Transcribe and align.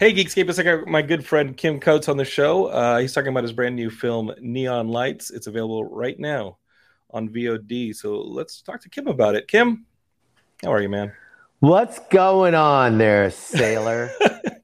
Hey, 0.00 0.14
Geekscape. 0.14 0.48
It's 0.48 0.58
got 0.58 0.86
my 0.86 1.02
good 1.02 1.26
friend 1.26 1.54
Kim 1.54 1.78
Coates 1.78 2.08
on 2.08 2.16
the 2.16 2.24
show. 2.24 2.68
Uh, 2.68 3.00
he's 3.00 3.12
talking 3.12 3.28
about 3.28 3.44
his 3.44 3.52
brand 3.52 3.76
new 3.76 3.90
film, 3.90 4.32
Neon 4.40 4.88
Lights. 4.88 5.30
It's 5.30 5.46
available 5.46 5.84
right 5.84 6.18
now 6.18 6.56
on 7.10 7.28
VOD. 7.28 7.94
So 7.94 8.18
let's 8.18 8.62
talk 8.62 8.80
to 8.80 8.88
Kim 8.88 9.08
about 9.08 9.34
it. 9.34 9.46
Kim, 9.46 9.84
how 10.62 10.72
are 10.72 10.80
you, 10.80 10.88
man? 10.88 11.12
What's 11.58 11.98
going 12.08 12.54
on 12.54 12.96
there, 12.96 13.30
sailor? 13.30 14.10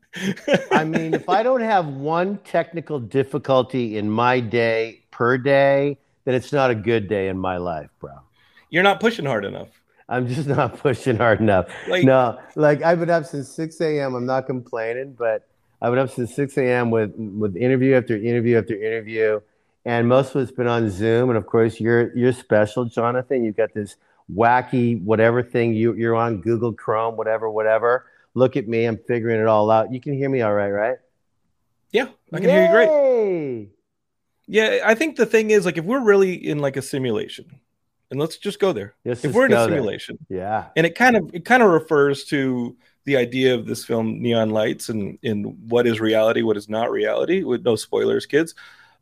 I 0.73 0.85
mean, 0.85 1.13
if 1.13 1.29
I 1.29 1.43
don't 1.43 1.61
have 1.61 1.87
one 1.87 2.39
technical 2.39 2.99
difficulty 2.99 3.99
in 3.99 4.11
my 4.11 4.41
day 4.41 5.05
per 5.11 5.37
day, 5.37 5.99
then 6.25 6.35
it's 6.35 6.51
not 6.51 6.71
a 6.71 6.75
good 6.75 7.09
day 7.09 7.29
in 7.29 7.37
my 7.37 7.59
life, 7.59 7.91
bro. 7.99 8.15
You're 8.71 8.85
not 8.85 9.01
pushing 9.01 9.27
hard 9.27 9.45
enough. 9.45 9.69
I'm 10.09 10.29
just 10.29 10.47
not 10.57 10.79
pushing 10.79 11.17
hard 11.17 11.41
enough. 11.41 11.67
Like- 11.89 12.05
no, 12.05 12.39
like 12.55 12.83
I've 12.83 13.01
been 13.01 13.11
up 13.11 13.27
since 13.27 13.49
6 13.51 13.81
a.m. 13.81 14.15
I'm 14.15 14.27
not 14.27 14.47
complaining, 14.47 15.15
but 15.19 15.47
I've 15.83 15.93
been 15.93 15.99
up 15.99 16.11
since 16.11 16.35
6 16.35 16.57
a.m. 16.59 16.91
with 16.91 17.15
with 17.17 17.57
interview 17.57 17.95
after 17.95 18.17
interview 18.17 18.59
after 18.59 18.75
interview, 18.75 19.41
and 19.85 20.09
most 20.09 20.35
of 20.35 20.43
it's 20.43 20.53
been 20.53 20.67
on 20.67 20.89
Zoom. 20.91 21.29
And 21.31 21.37
of 21.37 21.47
course, 21.47 21.81
you're 21.81 22.17
you're 22.17 22.33
special, 22.33 22.85
Jonathan. 22.87 23.45
You've 23.45 23.57
got 23.57 23.75
this 23.75 23.97
wacky 24.35 25.01
whatever 25.05 25.43
thing 25.43 25.75
you 25.75 25.95
you're 25.95 26.17
on 26.17 26.41
Google 26.41 26.73
Chrome, 26.73 27.17
whatever, 27.17 27.51
whatever. 27.51 28.07
Look 28.35 28.57
at 28.57 28.69
me, 28.69 28.85
I'm 28.85 28.99
figuring 28.99 29.41
it 29.41 29.47
all 29.47 29.71
out. 29.71 29.93
You 29.93 30.01
can 30.01 30.13
hear 30.13 30.29
me 30.29 30.43
all 30.43 30.53
right, 30.53 30.69
right? 30.71 30.97
Yeah, 31.91 32.09
I 32.33 32.41
can 32.41 32.51
hear 32.51 32.65
you 32.67 32.71
great. 32.71 33.69
Yeah, 34.47 34.81
I 34.85 34.95
think 34.95 35.17
the 35.17 35.25
thing 35.27 35.51
is, 35.51 35.65
like, 35.65 35.79
if 35.79 35.85
we're 35.85 36.05
really 36.05 36.35
in 36.35 36.59
like 36.59 36.77
a 36.77 36.83
simulation, 36.83 37.61
and 38.11 38.21
let's 38.21 38.37
just 38.37 38.59
go 38.61 38.73
there. 38.73 38.95
Let's 39.05 39.25
if 39.25 39.33
we're 39.35 39.47
in 39.47 39.53
a 39.53 39.55
go 39.57 39.61
there. 39.67 39.77
simulation, 39.77 40.19
Yeah. 40.29 40.67
and 40.77 40.87
it 40.87 40.95
kind 40.95 41.17
of 41.17 41.31
it 41.35 41.45
kind 41.45 41.63
of 41.63 41.71
refers 41.71 42.25
to 42.27 42.77
the 43.05 43.17
idea 43.17 43.55
of 43.55 43.67
this 43.67 43.85
film 43.85 44.21
neon 44.21 44.51
lights 44.51 44.89
and 44.89 45.19
in 45.23 45.45
what 45.69 45.87
is 45.87 46.01
reality 46.01 46.43
what 46.43 46.57
is 46.57 46.69
not 46.69 46.91
reality 46.91 47.45
with 47.45 47.65
no 47.65 47.77
spoilers 47.77 48.27
kids 48.27 48.53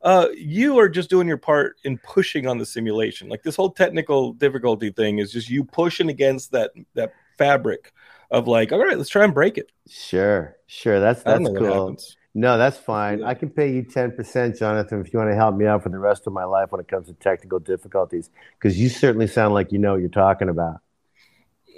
uh 0.03 0.27
you 0.37 0.79
are 0.79 0.91
just 0.91 1.09
doing 1.09 1.27
your 1.27 1.39
part 1.39 1.77
in 1.85 1.97
pushing 1.97 2.47
on 2.47 2.59
the 2.59 2.67
simulation 2.67 3.31
like 3.31 3.43
this 3.43 3.57
whole 3.57 3.71
technical 3.71 4.35
difficulty 4.35 4.91
thing 4.91 5.21
is 5.21 5.33
just 5.33 5.49
you 5.49 5.65
pushing 5.65 6.11
against 6.11 6.53
that 6.53 6.71
that 6.93 7.15
fabric 7.39 7.95
of 8.31 8.47
like 8.47 8.73
all 8.73 8.79
right 8.79 8.99
let's 8.99 9.09
try 9.09 9.25
and 9.25 9.33
break 9.33 9.57
it 9.57 9.71
Sure, 9.89 10.55
sure. 10.67 11.01
That's 11.01 11.23
that's 11.23 11.49
cool. 11.57 11.97
No, 12.35 12.59
that's 12.59 12.77
fine. 12.77 13.23
I 13.23 13.35
can 13.35 13.49
pay 13.51 13.73
you 13.73 13.85
10%, 13.85 14.59
Jonathan, 14.59 15.01
if 15.01 15.13
you 15.13 15.19
want 15.21 15.31
to 15.31 15.37
help 15.37 15.55
me 15.55 15.67
out 15.67 15.85
for 15.85 15.89
the 15.89 15.99
rest 15.99 16.27
of 16.27 16.33
my 16.33 16.45
life 16.45 16.73
when 16.73 16.81
it 16.81 16.89
comes 16.89 17.07
to 17.07 17.13
technical 17.15 17.61
difficulties, 17.61 18.29
because 18.59 18.79
you 18.79 18.89
certainly 18.89 19.29
sound 19.29 19.55
like 19.55 19.71
you 19.71 19.79
know 19.79 19.93
what 19.93 20.01
you're 20.01 20.09
talking 20.09 20.49
about. 20.49 20.81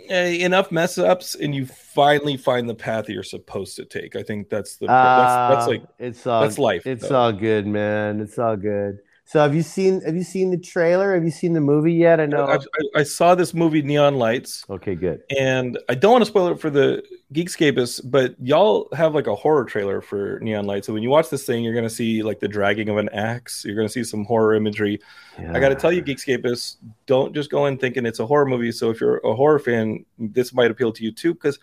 Eh, 0.08 0.44
enough 0.44 0.70
mess 0.70 0.98
ups 0.98 1.34
and 1.34 1.52
you 1.54 1.66
finally 1.66 2.36
find 2.36 2.68
the 2.68 2.74
path 2.74 3.08
you're 3.08 3.24
supposed 3.24 3.74
to 3.74 3.84
take 3.84 4.14
i 4.14 4.22
think 4.22 4.48
that's 4.48 4.76
the 4.76 4.86
that's, 4.86 4.94
that's 4.96 5.64
Ah, 5.64 5.66
like 5.66 5.82
it's 5.98 6.26
all 6.28 6.42
that's 6.42 6.58
life, 6.60 6.86
It's 6.86 7.08
though. 7.08 7.16
all 7.16 7.32
good, 7.32 7.66
man. 7.66 8.20
It's 8.20 8.38
all 8.38 8.56
good. 8.56 9.00
So 9.28 9.40
have 9.40 9.56
you 9.56 9.62
seen 9.62 10.00
have 10.02 10.14
you 10.14 10.22
seen 10.22 10.52
the 10.52 10.56
trailer? 10.56 11.12
Have 11.12 11.24
you 11.24 11.32
seen 11.32 11.52
the 11.52 11.60
movie 11.60 11.92
yet? 11.92 12.20
I 12.20 12.26
know. 12.26 12.44
I, 12.44 12.54
I, 12.54 13.00
I 13.00 13.02
saw 13.02 13.34
this 13.34 13.52
movie 13.54 13.82
neon 13.82 14.18
lights 14.18 14.64
Okay, 14.70 14.94
good. 14.94 15.24
and 15.36 15.76
I 15.88 15.96
don't 15.96 16.12
want 16.12 16.22
to 16.22 16.30
spoil 16.30 16.46
it 16.48 16.60
for 16.60 16.70
the 16.70 17.02
Geekscapists, 17.32 18.00
but 18.08 18.36
y'all 18.40 18.88
have 18.92 19.16
like 19.16 19.26
a 19.26 19.34
horror 19.34 19.64
trailer 19.64 20.00
for 20.00 20.38
Neon 20.42 20.64
Lights. 20.64 20.86
So 20.86 20.92
when 20.92 21.02
you 21.02 21.10
watch 21.10 21.28
this 21.28 21.44
thing, 21.44 21.64
you're 21.64 21.74
gonna 21.74 21.90
see 21.90 22.22
like 22.22 22.38
the 22.38 22.46
dragging 22.46 22.88
of 22.88 22.98
an 22.98 23.08
axe. 23.08 23.64
You're 23.64 23.74
gonna 23.74 23.88
see 23.88 24.04
some 24.04 24.24
horror 24.24 24.54
imagery. 24.54 25.00
I 25.38 25.58
got 25.58 25.70
to 25.70 25.74
tell 25.74 25.90
you, 25.92 26.02
Geekscapists, 26.02 26.76
don't 27.06 27.34
just 27.34 27.50
go 27.50 27.66
in 27.66 27.78
thinking 27.78 28.06
it's 28.06 28.20
a 28.20 28.26
horror 28.26 28.46
movie. 28.46 28.70
So 28.72 28.90
if 28.90 29.00
you're 29.00 29.18
a 29.18 29.34
horror 29.34 29.58
fan, 29.58 30.06
this 30.18 30.54
might 30.54 30.70
appeal 30.70 30.92
to 30.92 31.02
you 31.04 31.10
too, 31.10 31.34
because 31.34 31.58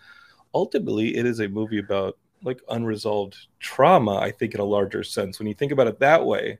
ultimately 0.54 1.16
it 1.16 1.24
is 1.26 1.40
a 1.40 1.48
movie 1.48 1.78
about 1.78 2.18
like 2.42 2.60
unresolved 2.68 3.36
trauma. 3.58 4.16
I 4.18 4.30
think 4.30 4.54
in 4.54 4.60
a 4.60 4.64
larger 4.64 5.02
sense, 5.02 5.38
when 5.38 5.48
you 5.48 5.54
think 5.54 5.72
about 5.72 5.86
it 5.86 5.98
that 6.00 6.24
way, 6.26 6.58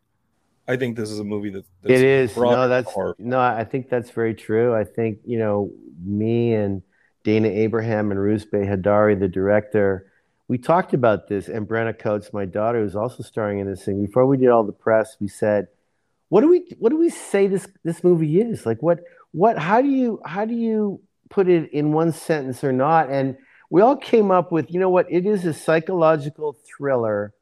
I 0.66 0.76
think 0.76 0.96
this 0.96 1.10
is 1.10 1.18
a 1.18 1.24
movie 1.24 1.50
that 1.50 1.64
that's 1.82 2.00
it 2.00 2.04
is. 2.04 2.36
no 2.36 2.68
that's 2.68 2.90
horror. 2.90 3.14
no 3.18 3.38
i 3.38 3.64
think 3.64 3.90
that's 3.90 4.10
very 4.10 4.34
true. 4.34 4.74
I 4.74 4.84
think 4.84 5.18
you 5.24 5.38
know 5.38 5.70
me 6.04 6.54
and 6.54 6.82
dana 7.22 7.48
abraham 7.48 8.10
and 8.10 8.50
Bay 8.50 8.66
Heydari 8.66 9.18
the 9.18 9.28
director 9.28 10.10
we 10.48 10.58
talked 10.58 10.92
about 10.92 11.28
this 11.28 11.48
and 11.48 11.66
brenna 11.66 11.98
coates 11.98 12.32
my 12.32 12.44
daughter 12.44 12.82
who's 12.82 12.96
also 12.96 13.22
starring 13.22 13.58
in 13.60 13.66
this 13.66 13.84
thing. 13.84 14.04
Before 14.04 14.26
we 14.26 14.36
did 14.36 14.48
all 14.48 14.64
the 14.64 14.72
press 14.72 15.16
we 15.20 15.28
said 15.28 15.68
what 16.34 16.40
do 16.40 16.48
we 16.48 16.64
what 16.78 16.90
do 16.90 16.96
we 16.98 17.10
say 17.10 17.46
this 17.46 17.68
this 17.84 18.02
movie 18.02 18.40
is? 18.40 18.66
Like 18.66 18.82
what 18.82 19.00
what 19.30 19.58
how 19.58 19.80
do 19.80 19.88
you 19.88 20.20
how 20.24 20.44
do 20.44 20.54
you 20.54 21.00
put 21.30 21.48
it 21.48 21.72
in 21.72 21.92
one 21.92 22.10
sentence 22.10 22.64
or 22.64 22.72
not? 22.72 23.08
And 23.08 23.36
we 23.70 23.82
all 23.82 23.96
came 23.96 24.30
up 24.30 24.50
with 24.50 24.72
you 24.72 24.80
know 24.80 24.90
what? 24.90 25.06
It 25.10 25.26
is 25.26 25.44
a 25.44 25.54
psychological 25.54 26.56
thriller 26.66 27.34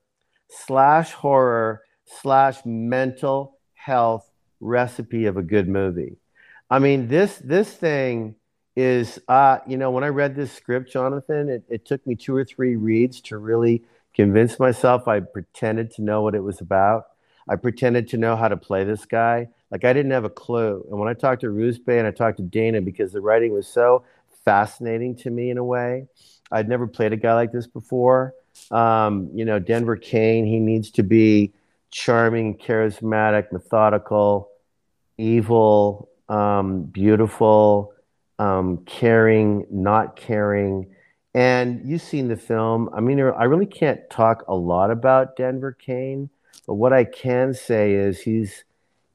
slash 0.51 1.13
horror 1.13 1.81
slash 2.21 2.59
mental 2.65 3.59
health 3.75 4.29
recipe 4.61 5.27
of 5.27 5.37
a 5.37 5.43
good 5.43 5.69
movie. 5.69 6.17
I 6.71 6.79
mean, 6.79 7.09
this 7.09 7.37
this 7.39 7.71
thing 7.71 8.37
is 8.77 9.19
uh, 9.29 9.59
you 9.67 9.77
know, 9.77 9.91
when 9.91 10.05
I 10.05 10.09
read 10.09 10.35
this 10.35 10.53
script, 10.53 10.91
Jonathan, 10.91 11.49
it, 11.49 11.65
it 11.69 11.85
took 11.85 12.07
me 12.07 12.15
two 12.15 12.35
or 12.35 12.45
three 12.45 12.77
reads 12.77 13.21
to 13.23 13.37
really 13.37 13.85
convince 14.15 14.59
myself 14.59 15.09
I 15.09 15.21
pretended 15.21 15.91
to 15.93 16.03
know 16.03 16.23
what 16.23 16.35
it 16.35 16.43
was 16.43 16.61
about. 16.61 17.05
I 17.49 17.57
pretended 17.57 18.09
to 18.09 18.17
know 18.17 18.37
how 18.37 18.49
to 18.49 18.57
play 18.57 18.85
this 18.85 19.05
guy. 19.05 19.49
Like 19.71 19.85
I 19.85 19.93
didn't 19.93 20.13
have 20.13 20.25
a 20.25 20.31
clue. 20.31 20.87
And 20.91 20.99
when 20.99 21.09
I 21.09 21.15
talked 21.15 21.41
to 21.41 21.49
Rouzbeh 21.49 21.99
and 21.99 22.07
I 22.07 22.11
talked 22.11 22.37
to 22.37 22.43
Dana 22.43 22.81
because 22.81 23.13
the 23.13 23.21
writing 23.21 23.53
was 23.53 23.67
so 23.67 24.05
fascinating 24.45 25.17
to 25.17 25.31
me 25.31 25.51
in 25.51 25.59
a 25.59 25.65
way. 25.65 26.07
I'd 26.51 26.69
never 26.69 26.87
played 26.87 27.13
a 27.13 27.17
guy 27.17 27.35
like 27.35 27.53
this 27.53 27.67
before. 27.67 28.35
Um, 28.71 29.31
you 29.35 29.45
know, 29.45 29.59
Denver 29.59 29.97
Kane, 29.97 30.45
he 30.45 30.59
needs 30.61 30.91
to 30.93 31.03
be 31.03 31.53
charming, 31.93 32.59
charismatic, 32.59 33.53
methodical, 33.53 34.51
evil, 35.19 36.09
um, 36.29 36.85
beautiful, 36.85 37.93
um, 38.39 38.79
caring, 38.87 39.67
not 39.71 40.17
caring. 40.17 40.87
And 41.35 41.83
you've 41.85 42.03
seen 42.03 42.29
the 42.29 42.37
film. 42.37 42.91
I 42.93 43.01
mean, 43.01 43.21
I 43.21 43.45
really 43.45 43.67
can't 43.67 44.01
talk 44.11 44.45
a 44.49 44.55
lot 44.55 44.91
about 44.91 45.37
Denver 45.37 45.73
Kane, 45.73 46.31
but 46.67 46.75
what 46.75 46.93
I 46.93 47.05
can 47.05 47.55
say 47.55 47.93
is 47.93 48.21
he's 48.21 48.65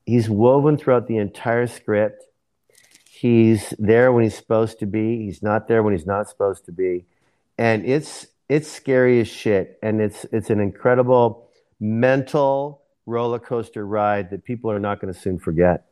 he's 0.05 0.29
woven 0.29 0.77
throughout 0.77 1.07
the 1.07 1.17
entire 1.17 1.67
script. 1.67 2.23
He's 3.09 3.73
there 3.79 4.13
when 4.13 4.23
he's 4.23 4.37
supposed 4.37 4.79
to 4.79 4.85
be. 4.85 5.25
He's 5.25 5.41
not 5.43 5.67
there 5.67 5.83
when 5.83 5.93
he's 5.93 6.05
not 6.05 6.29
supposed 6.29 6.65
to 6.65 6.71
be, 6.71 7.05
and 7.57 7.85
it's 7.85 8.27
it's 8.49 8.71
scary 8.71 9.19
as 9.19 9.27
shit. 9.27 9.77
And 9.83 10.01
it's 10.01 10.25
it's 10.31 10.49
an 10.49 10.59
incredible 10.59 11.46
mental 11.79 12.81
roller 13.05 13.39
coaster 13.39 13.85
ride 13.85 14.29
that 14.29 14.43
people 14.43 14.71
are 14.71 14.79
not 14.79 14.99
going 14.99 15.13
to 15.13 15.19
soon 15.19 15.39
forget. 15.39 15.85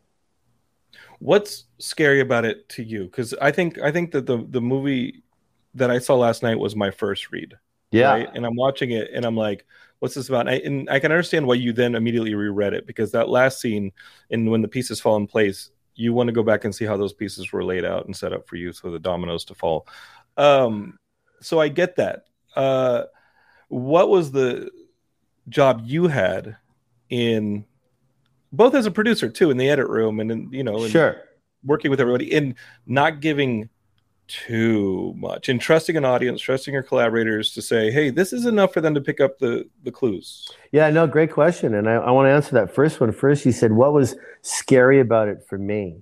What's 1.19 1.65
scary 1.79 2.19
about 2.19 2.45
it 2.45 2.67
to 2.69 2.83
you? 2.83 3.05
Because 3.05 3.33
I 3.35 3.51
think 3.51 3.79
I 3.79 3.91
think 3.91 4.11
that 4.11 4.25
the 4.25 4.45
the 4.49 4.61
movie 4.61 5.23
that 5.73 5.91
I 5.91 5.99
saw 5.99 6.15
last 6.15 6.43
night 6.43 6.59
was 6.59 6.75
my 6.75 6.91
first 6.91 7.31
read. 7.31 7.55
Yeah, 7.91 8.11
right? 8.11 8.29
And 8.33 8.45
I'm 8.45 8.55
watching 8.55 8.91
it 8.91 9.09
and 9.13 9.25
I'm 9.25 9.37
like, 9.37 9.65
what's 9.99 10.15
this 10.15 10.29
about? 10.29 10.47
And 10.47 10.49
I, 10.49 10.53
and 10.65 10.89
I 10.89 10.99
can 10.99 11.11
understand 11.11 11.47
why 11.47 11.55
you 11.55 11.73
then 11.73 11.95
immediately 11.95 12.35
reread 12.35 12.73
it 12.73 12.85
because 12.85 13.11
that 13.11 13.29
last 13.29 13.59
scene, 13.59 13.91
and 14.29 14.49
when 14.49 14.61
the 14.61 14.67
pieces 14.67 14.99
fall 14.99 15.17
in 15.17 15.27
place, 15.27 15.69
you 15.95 16.13
want 16.13 16.27
to 16.27 16.33
go 16.33 16.43
back 16.43 16.65
and 16.65 16.75
see 16.75 16.85
how 16.85 16.97
those 16.97 17.13
pieces 17.13 17.51
were 17.51 17.63
laid 17.63 17.85
out 17.85 18.05
and 18.05 18.15
set 18.15 18.33
up 18.33 18.47
for 18.47 18.57
you 18.57 18.73
for 18.73 18.89
the 18.89 18.99
dominoes 18.99 19.45
to 19.45 19.55
fall. 19.55 19.87
Um, 20.35 20.97
so 21.41 21.59
I 21.59 21.69
get 21.69 21.95
that. 21.95 22.25
Uh, 22.55 23.03
what 23.69 24.09
was 24.09 24.31
the 24.31 24.69
job 25.49 25.81
you 25.85 26.07
had 26.07 26.57
in 27.09 27.65
both 28.51 28.73
as 28.73 28.85
a 28.85 28.91
producer 28.91 29.29
too 29.29 29.51
in 29.51 29.57
the 29.57 29.69
edit 29.69 29.87
room 29.87 30.19
and 30.19 30.31
in, 30.31 30.49
you 30.51 30.63
know 30.63 30.83
in 30.83 30.89
Sure. 30.91 31.17
working 31.63 31.91
with 31.91 31.99
everybody 31.99 32.31
in 32.31 32.55
not 32.85 33.19
giving 33.19 33.69
too 34.27 35.13
much 35.17 35.49
and 35.49 35.61
trusting 35.61 35.95
an 35.95 36.03
audience 36.03 36.41
trusting 36.41 36.73
your 36.73 36.81
collaborators 36.81 37.53
to 37.53 37.61
say 37.61 37.91
hey 37.91 38.09
this 38.09 38.33
is 38.33 38.45
enough 38.47 38.73
for 38.73 38.81
them 38.81 38.95
to 38.95 39.01
pick 39.01 39.19
up 39.21 39.37
the 39.37 39.69
the 39.83 39.91
clues 39.91 40.49
Yeah, 40.71 40.89
no, 40.89 41.05
great 41.05 41.31
question. 41.31 41.75
And 41.75 41.87
I, 41.87 41.93
I 41.95 42.11
want 42.11 42.25
to 42.27 42.31
answer 42.31 42.51
that 42.55 42.73
first 42.73 42.99
one 42.99 43.11
first. 43.11 43.45
You 43.45 43.51
said, 43.53 43.71
what 43.71 43.93
was 43.93 44.15
scary 44.41 44.99
about 44.99 45.27
it 45.27 45.45
for 45.47 45.57
me? 45.57 46.01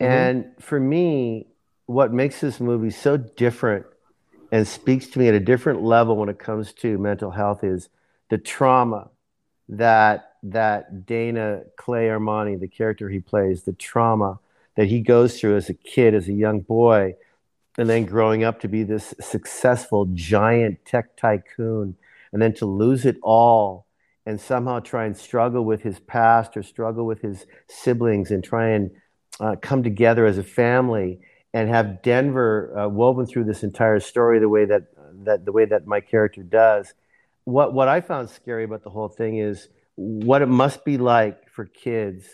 Mhm. 0.00 0.06
And 0.06 0.44
for 0.58 0.78
me, 0.80 1.46
what 1.86 2.12
makes 2.12 2.40
this 2.40 2.58
movie 2.60 2.90
so 2.90 3.16
different 3.16 3.86
and 4.50 4.66
speaks 4.66 5.06
to 5.08 5.18
me 5.20 5.28
at 5.28 5.34
a 5.34 5.40
different 5.40 5.82
level 5.82 6.16
when 6.16 6.28
it 6.28 6.38
comes 6.38 6.72
to 6.74 6.98
mental 6.98 7.30
health 7.30 7.62
is 7.64 7.88
the 8.32 8.38
trauma 8.38 9.10
that 9.68 10.36
that 10.42 11.04
Dana 11.04 11.64
Clay 11.76 12.06
Armani, 12.06 12.58
the 12.58 12.66
character 12.66 13.10
he 13.10 13.20
plays, 13.20 13.64
the 13.64 13.74
trauma 13.74 14.38
that 14.74 14.86
he 14.86 15.00
goes 15.00 15.38
through 15.38 15.56
as 15.56 15.68
a 15.68 15.74
kid, 15.74 16.14
as 16.14 16.28
a 16.28 16.32
young 16.32 16.60
boy, 16.60 17.14
and 17.76 17.90
then 17.90 18.06
growing 18.06 18.42
up 18.42 18.58
to 18.60 18.68
be 18.68 18.84
this 18.84 19.12
successful 19.20 20.06
giant 20.14 20.82
tech 20.86 21.14
tycoon, 21.14 21.94
and 22.32 22.40
then 22.40 22.54
to 22.54 22.64
lose 22.64 23.04
it 23.04 23.18
all 23.22 23.84
and 24.24 24.40
somehow 24.40 24.80
try 24.80 25.04
and 25.04 25.14
struggle 25.14 25.66
with 25.66 25.82
his 25.82 26.00
past 26.00 26.56
or 26.56 26.62
struggle 26.62 27.04
with 27.04 27.20
his 27.20 27.44
siblings 27.68 28.30
and 28.30 28.42
try 28.42 28.70
and 28.70 28.90
uh, 29.40 29.56
come 29.60 29.82
together 29.82 30.24
as 30.24 30.38
a 30.38 30.42
family 30.42 31.20
and 31.52 31.68
have 31.68 32.00
Denver 32.00 32.72
uh, 32.78 32.88
woven 32.88 33.26
through 33.26 33.44
this 33.44 33.62
entire 33.62 34.00
story 34.00 34.38
the 34.38 34.48
way 34.48 34.64
that 34.64 34.84
that 35.24 35.44
the 35.44 35.52
way 35.52 35.66
that 35.66 35.86
my 35.86 36.00
character 36.00 36.42
does. 36.42 36.94
What 37.44 37.72
what 37.74 37.88
I 37.88 38.00
found 38.00 38.30
scary 38.30 38.64
about 38.64 38.82
the 38.82 38.90
whole 38.90 39.08
thing 39.08 39.38
is 39.38 39.68
what 39.94 40.42
it 40.42 40.46
must 40.46 40.84
be 40.84 40.98
like 40.98 41.50
for 41.50 41.64
kids 41.64 42.26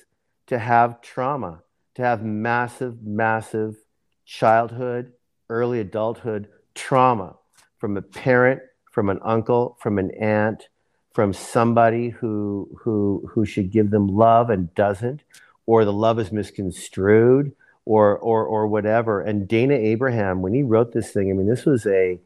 to 0.46 0.58
have 0.58 1.00
trauma, 1.00 1.62
to 1.94 2.02
have 2.02 2.22
massive, 2.22 3.02
massive 3.02 3.76
childhood, 4.24 5.12
early 5.48 5.80
adulthood 5.80 6.48
trauma 6.74 7.36
from 7.78 7.96
a 7.96 8.02
parent, 8.02 8.60
from 8.90 9.08
an 9.08 9.18
uncle, 9.22 9.76
from 9.80 9.98
an 9.98 10.10
aunt, 10.20 10.68
from 11.12 11.32
somebody 11.32 12.10
who 12.10 12.68
who 12.82 13.28
who 13.32 13.44
should 13.44 13.70
give 13.70 13.90
them 13.90 14.08
love 14.08 14.50
and 14.50 14.74
doesn't, 14.74 15.22
or 15.66 15.84
the 15.84 15.92
love 15.92 16.18
is 16.18 16.30
misconstrued, 16.30 17.52
or 17.84 18.16
or 18.18 18.44
or 18.44 18.66
whatever. 18.66 19.20
And 19.20 19.48
Dana 19.48 19.74
Abraham, 19.74 20.42
when 20.42 20.54
he 20.54 20.62
wrote 20.62 20.92
this 20.92 21.10
thing, 21.10 21.30
I 21.30 21.32
mean, 21.32 21.48
this 21.48 21.64
was 21.64 21.86
a 21.86 22.20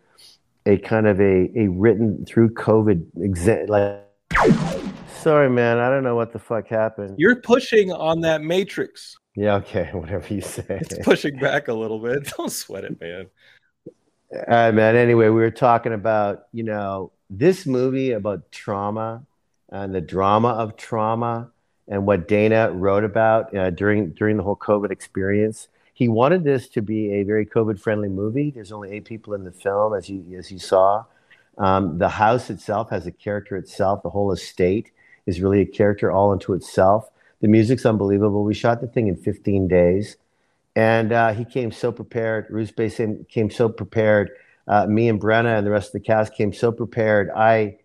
a 0.66 0.78
kind 0.78 1.06
of 1.06 1.20
a 1.20 1.50
a 1.56 1.68
written 1.68 2.24
through 2.26 2.50
COVID 2.54 3.04
exa- 3.18 3.68
like. 3.68 3.98
Sorry, 5.20 5.48
man. 5.48 5.78
I 5.78 5.88
don't 5.88 6.02
know 6.02 6.16
what 6.16 6.32
the 6.32 6.38
fuck 6.38 6.66
happened. 6.66 7.14
you're 7.18 7.36
pushing 7.36 7.92
on 7.92 8.20
that 8.22 8.42
matrix 8.42 9.16
Yeah, 9.36 9.54
okay, 9.56 9.90
whatever 9.92 10.32
you 10.34 10.40
say. 10.40 10.64
it's 10.68 10.98
pushing 11.04 11.38
back 11.38 11.68
a 11.68 11.72
little 11.74 12.00
bit 12.00 12.24
don't 12.36 12.50
sweat 12.50 12.84
it 12.84 13.00
man 13.00 13.26
All 14.32 14.40
right, 14.48 14.70
man. 14.72 14.96
Anyway, 14.96 15.26
we 15.26 15.40
were 15.40 15.50
talking 15.50 15.92
about, 15.92 16.44
you 16.52 16.64
know, 16.64 17.12
this 17.30 17.66
movie 17.66 18.12
about 18.12 18.50
trauma 18.50 19.24
and 19.70 19.94
the 19.94 20.00
drama 20.00 20.48
of 20.48 20.76
trauma 20.76 21.50
and 21.88 22.06
what 22.06 22.26
Dana 22.28 22.70
wrote 22.72 23.04
about 23.04 23.54
uh, 23.56 23.70
during 23.70 24.12
during 24.14 24.36
the 24.38 24.42
whole 24.42 24.56
COVID 24.56 24.90
experience. 24.90 25.68
He 26.02 26.08
wanted 26.08 26.42
this 26.42 26.66
to 26.70 26.82
be 26.82 27.12
a 27.12 27.22
very 27.22 27.46
COVID 27.46 27.78
friendly 27.78 28.08
movie. 28.08 28.50
There's 28.50 28.72
only 28.72 28.90
eight 28.90 29.04
people 29.04 29.34
in 29.34 29.44
the 29.44 29.52
film, 29.52 29.94
as 29.94 30.08
you 30.08 30.36
as 30.36 30.50
you 30.50 30.58
saw. 30.58 31.04
Um, 31.58 31.96
the 31.98 32.08
house 32.08 32.50
itself 32.50 32.90
has 32.90 33.06
a 33.06 33.12
character 33.12 33.56
itself. 33.56 34.02
The 34.02 34.10
whole 34.10 34.32
estate 34.32 34.90
is 35.26 35.40
really 35.40 35.60
a 35.60 35.64
character 35.64 36.10
all 36.10 36.32
into 36.32 36.54
itself. 36.54 37.08
The 37.40 37.46
music's 37.46 37.86
unbelievable. 37.86 38.42
We 38.42 38.52
shot 38.52 38.80
the 38.80 38.88
thing 38.88 39.06
in 39.06 39.14
15 39.14 39.68
days. 39.68 40.16
And 40.74 41.12
uh, 41.12 41.34
he 41.34 41.44
came 41.44 41.70
so 41.70 41.92
prepared. 41.92 42.48
Bruce 42.48 42.72
Basin 42.72 43.24
came 43.28 43.48
so 43.48 43.68
prepared. 43.68 44.32
Uh, 44.66 44.88
me 44.88 45.08
and 45.08 45.20
Brenna 45.20 45.56
and 45.56 45.64
the 45.64 45.70
rest 45.70 45.90
of 45.90 45.92
the 45.92 46.00
cast 46.00 46.34
came 46.34 46.52
so 46.52 46.72
prepared. 46.72 47.30
I, 47.30 47.78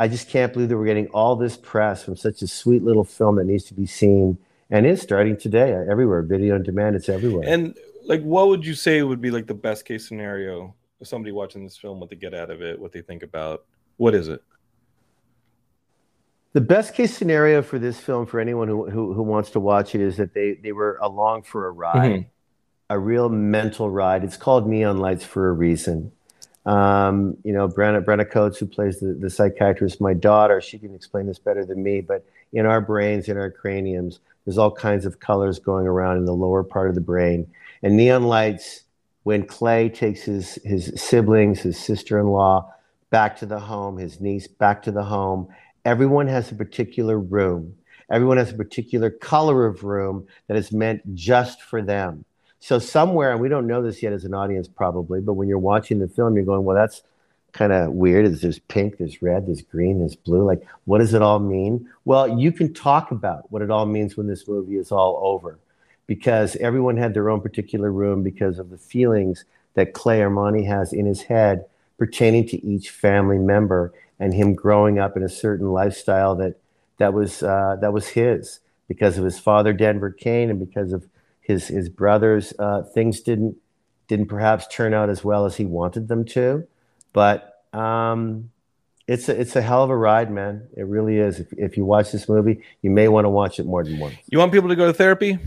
I 0.00 0.08
just 0.08 0.28
can't 0.28 0.52
believe 0.52 0.68
that 0.70 0.76
we're 0.76 0.86
getting 0.86 1.06
all 1.10 1.36
this 1.36 1.56
press 1.56 2.02
from 2.02 2.16
such 2.16 2.42
a 2.42 2.48
sweet 2.48 2.82
little 2.82 3.04
film 3.04 3.36
that 3.36 3.44
needs 3.44 3.66
to 3.66 3.74
be 3.74 3.86
seen 3.86 4.38
and 4.72 4.86
is 4.86 5.00
starting 5.00 5.36
today 5.36 5.72
uh, 5.74 5.90
everywhere. 5.90 6.22
Video 6.22 6.56
on 6.56 6.62
demand, 6.64 6.96
it's 6.96 7.08
everywhere. 7.08 7.44
and 7.48 7.76
like 8.04 8.22
what 8.22 8.48
would 8.48 8.66
you 8.66 8.74
say 8.74 9.00
would 9.02 9.20
be 9.20 9.30
like 9.30 9.46
the 9.46 9.54
best 9.54 9.84
case 9.84 10.08
scenario 10.08 10.74
of 11.00 11.06
somebody 11.06 11.30
watching 11.30 11.62
this 11.62 11.76
film 11.76 12.00
what 12.00 12.10
they 12.10 12.16
get 12.16 12.34
out 12.34 12.50
of 12.50 12.60
it 12.60 12.76
what 12.80 12.90
they 12.90 13.00
think 13.00 13.22
about 13.22 13.64
what 13.96 14.12
is 14.14 14.26
it 14.26 14.42
The 16.52 16.60
best 16.60 16.94
case 16.94 17.16
scenario 17.16 17.62
for 17.62 17.78
this 17.78 17.98
film, 17.98 18.26
for 18.26 18.38
anyone 18.40 18.68
who, 18.68 18.90
who, 18.90 19.14
who 19.14 19.22
wants 19.22 19.50
to 19.52 19.60
watch 19.60 19.94
it, 19.94 20.00
is 20.02 20.16
that 20.18 20.34
they, 20.34 20.54
they 20.54 20.72
were 20.72 20.98
along 21.00 21.44
for 21.44 21.66
a 21.66 21.70
ride, 21.70 22.10
Mhm. 22.12 22.26
a 22.90 22.98
real 22.98 23.28
mental 23.30 23.88
ride. 23.88 24.22
It's 24.22 24.36
called 24.36 24.68
Neon 24.68 24.98
Lights 24.98 25.24
for 25.24 25.48
a 25.48 25.52
reason. 25.52 26.12
Um, 26.66 27.36
you 27.42 27.52
know, 27.54 27.68
Brenna, 27.68 28.04
Brenna 28.04 28.28
Coates, 28.30 28.58
who 28.58 28.66
plays 28.66 29.00
the, 29.00 29.14
the 29.14 29.30
psychiatrist, 29.30 30.00
my 30.00 30.12
daughter, 30.14 30.60
she 30.60 30.78
can 30.78 30.94
explain 30.94 31.26
this 31.26 31.38
better 31.38 31.64
than 31.64 31.82
me, 31.82 32.00
but 32.02 32.24
in 32.52 32.66
our 32.66 32.80
brains, 32.82 33.28
in 33.28 33.36
our 33.38 33.50
craniums, 33.50 34.20
there's 34.44 34.58
all 34.58 34.70
kinds 34.70 35.06
of 35.06 35.20
colors 35.20 35.58
going 35.58 35.86
around 35.86 36.18
in 36.18 36.24
the 36.24 36.34
lower 36.34 36.64
part 36.64 36.88
of 36.88 36.94
the 36.94 37.00
brain. 37.00 37.46
And 37.82 37.96
neon 37.96 38.24
lights, 38.24 38.82
when 39.22 39.46
Clay 39.46 39.88
takes 39.88 40.22
his, 40.22 40.58
his 40.64 40.92
siblings, 40.96 41.60
his 41.60 41.78
sister 41.78 42.18
in 42.18 42.26
law 42.26 42.72
back 43.10 43.36
to 43.38 43.46
the 43.46 43.60
home, 43.60 43.98
his 43.98 44.20
niece 44.20 44.48
back 44.48 44.82
to 44.82 44.90
the 44.90 45.04
home, 45.04 45.48
everyone 45.84 46.26
has 46.26 46.50
a 46.50 46.54
particular 46.54 47.18
room. 47.18 47.74
Everyone 48.10 48.36
has 48.36 48.50
a 48.50 48.56
particular 48.56 49.10
color 49.10 49.64
of 49.64 49.84
room 49.84 50.26
that 50.48 50.56
is 50.56 50.72
meant 50.72 51.14
just 51.14 51.62
for 51.62 51.80
them. 51.80 52.24
So 52.58 52.78
somewhere, 52.78 53.32
and 53.32 53.40
we 53.40 53.48
don't 53.48 53.66
know 53.66 53.82
this 53.82 54.02
yet 54.02 54.12
as 54.12 54.24
an 54.24 54.34
audience 54.34 54.68
probably, 54.68 55.20
but 55.20 55.34
when 55.34 55.48
you're 55.48 55.58
watching 55.58 55.98
the 55.98 56.08
film, 56.08 56.36
you're 56.36 56.44
going, 56.44 56.64
well, 56.64 56.76
that's 56.76 57.02
kind 57.52 57.72
of 57.72 57.92
weird. 57.92 58.26
There's, 58.26 58.40
there's 58.40 58.58
pink, 58.58 58.98
there's 58.98 59.22
red, 59.22 59.46
there's 59.46 59.62
green, 59.62 59.98
there's 59.98 60.16
blue. 60.16 60.44
Like, 60.44 60.66
what 60.84 60.98
does 60.98 61.14
it 61.14 61.22
all 61.22 61.38
mean? 61.38 61.88
Well, 62.04 62.38
you 62.38 62.52
can 62.52 62.72
talk 62.72 63.10
about 63.10 63.50
what 63.50 63.62
it 63.62 63.70
all 63.70 63.86
means 63.86 64.16
when 64.16 64.26
this 64.26 64.48
movie 64.48 64.76
is 64.76 64.90
all 64.90 65.20
over 65.22 65.58
because 66.06 66.56
everyone 66.56 66.96
had 66.96 67.14
their 67.14 67.30
own 67.30 67.40
particular 67.40 67.92
room 67.92 68.22
because 68.22 68.58
of 68.58 68.70
the 68.70 68.78
feelings 68.78 69.44
that 69.74 69.94
Clay 69.94 70.20
Armani 70.20 70.66
has 70.66 70.92
in 70.92 71.06
his 71.06 71.22
head 71.22 71.64
pertaining 71.98 72.46
to 72.48 72.64
each 72.66 72.90
family 72.90 73.38
member 73.38 73.92
and 74.18 74.34
him 74.34 74.54
growing 74.54 74.98
up 74.98 75.16
in 75.16 75.22
a 75.22 75.28
certain 75.28 75.68
lifestyle 75.68 76.34
that 76.36 76.56
that 76.98 77.12
was 77.12 77.42
uh, 77.42 77.76
that 77.80 77.92
was 77.92 78.08
his 78.08 78.60
because 78.88 79.18
of 79.18 79.24
his 79.24 79.38
father 79.38 79.72
Denver 79.72 80.10
Kane 80.10 80.50
and 80.50 80.58
because 80.58 80.92
of 80.92 81.08
his 81.40 81.68
his 81.68 81.88
brothers. 81.88 82.52
Uh, 82.58 82.82
things 82.82 83.20
didn't 83.20 83.56
didn't 84.08 84.26
perhaps 84.26 84.66
turn 84.68 84.94
out 84.94 85.10
as 85.10 85.24
well 85.24 85.46
as 85.46 85.56
he 85.56 85.64
wanted 85.64 86.08
them 86.08 86.24
to, 86.24 86.66
but 87.12 87.62
um, 87.72 88.50
it's 89.08 89.28
a, 89.28 89.38
it's 89.40 89.56
a 89.56 89.62
hell 89.62 89.82
of 89.82 89.90
a 89.90 89.96
ride, 89.96 90.30
man. 90.30 90.68
It 90.76 90.86
really 90.86 91.18
is. 91.18 91.40
If, 91.40 91.52
if 91.54 91.76
you 91.76 91.84
watch 91.84 92.12
this 92.12 92.28
movie, 92.28 92.62
you 92.82 92.90
may 92.90 93.08
want 93.08 93.24
to 93.24 93.28
watch 93.30 93.58
it 93.58 93.66
more 93.66 93.82
than 93.84 93.98
once. 93.98 94.16
you 94.30 94.38
want 94.38 94.52
people 94.52 94.68
to 94.68 94.76
go 94.76 94.86
to 94.86 94.92
therapy 94.92 95.38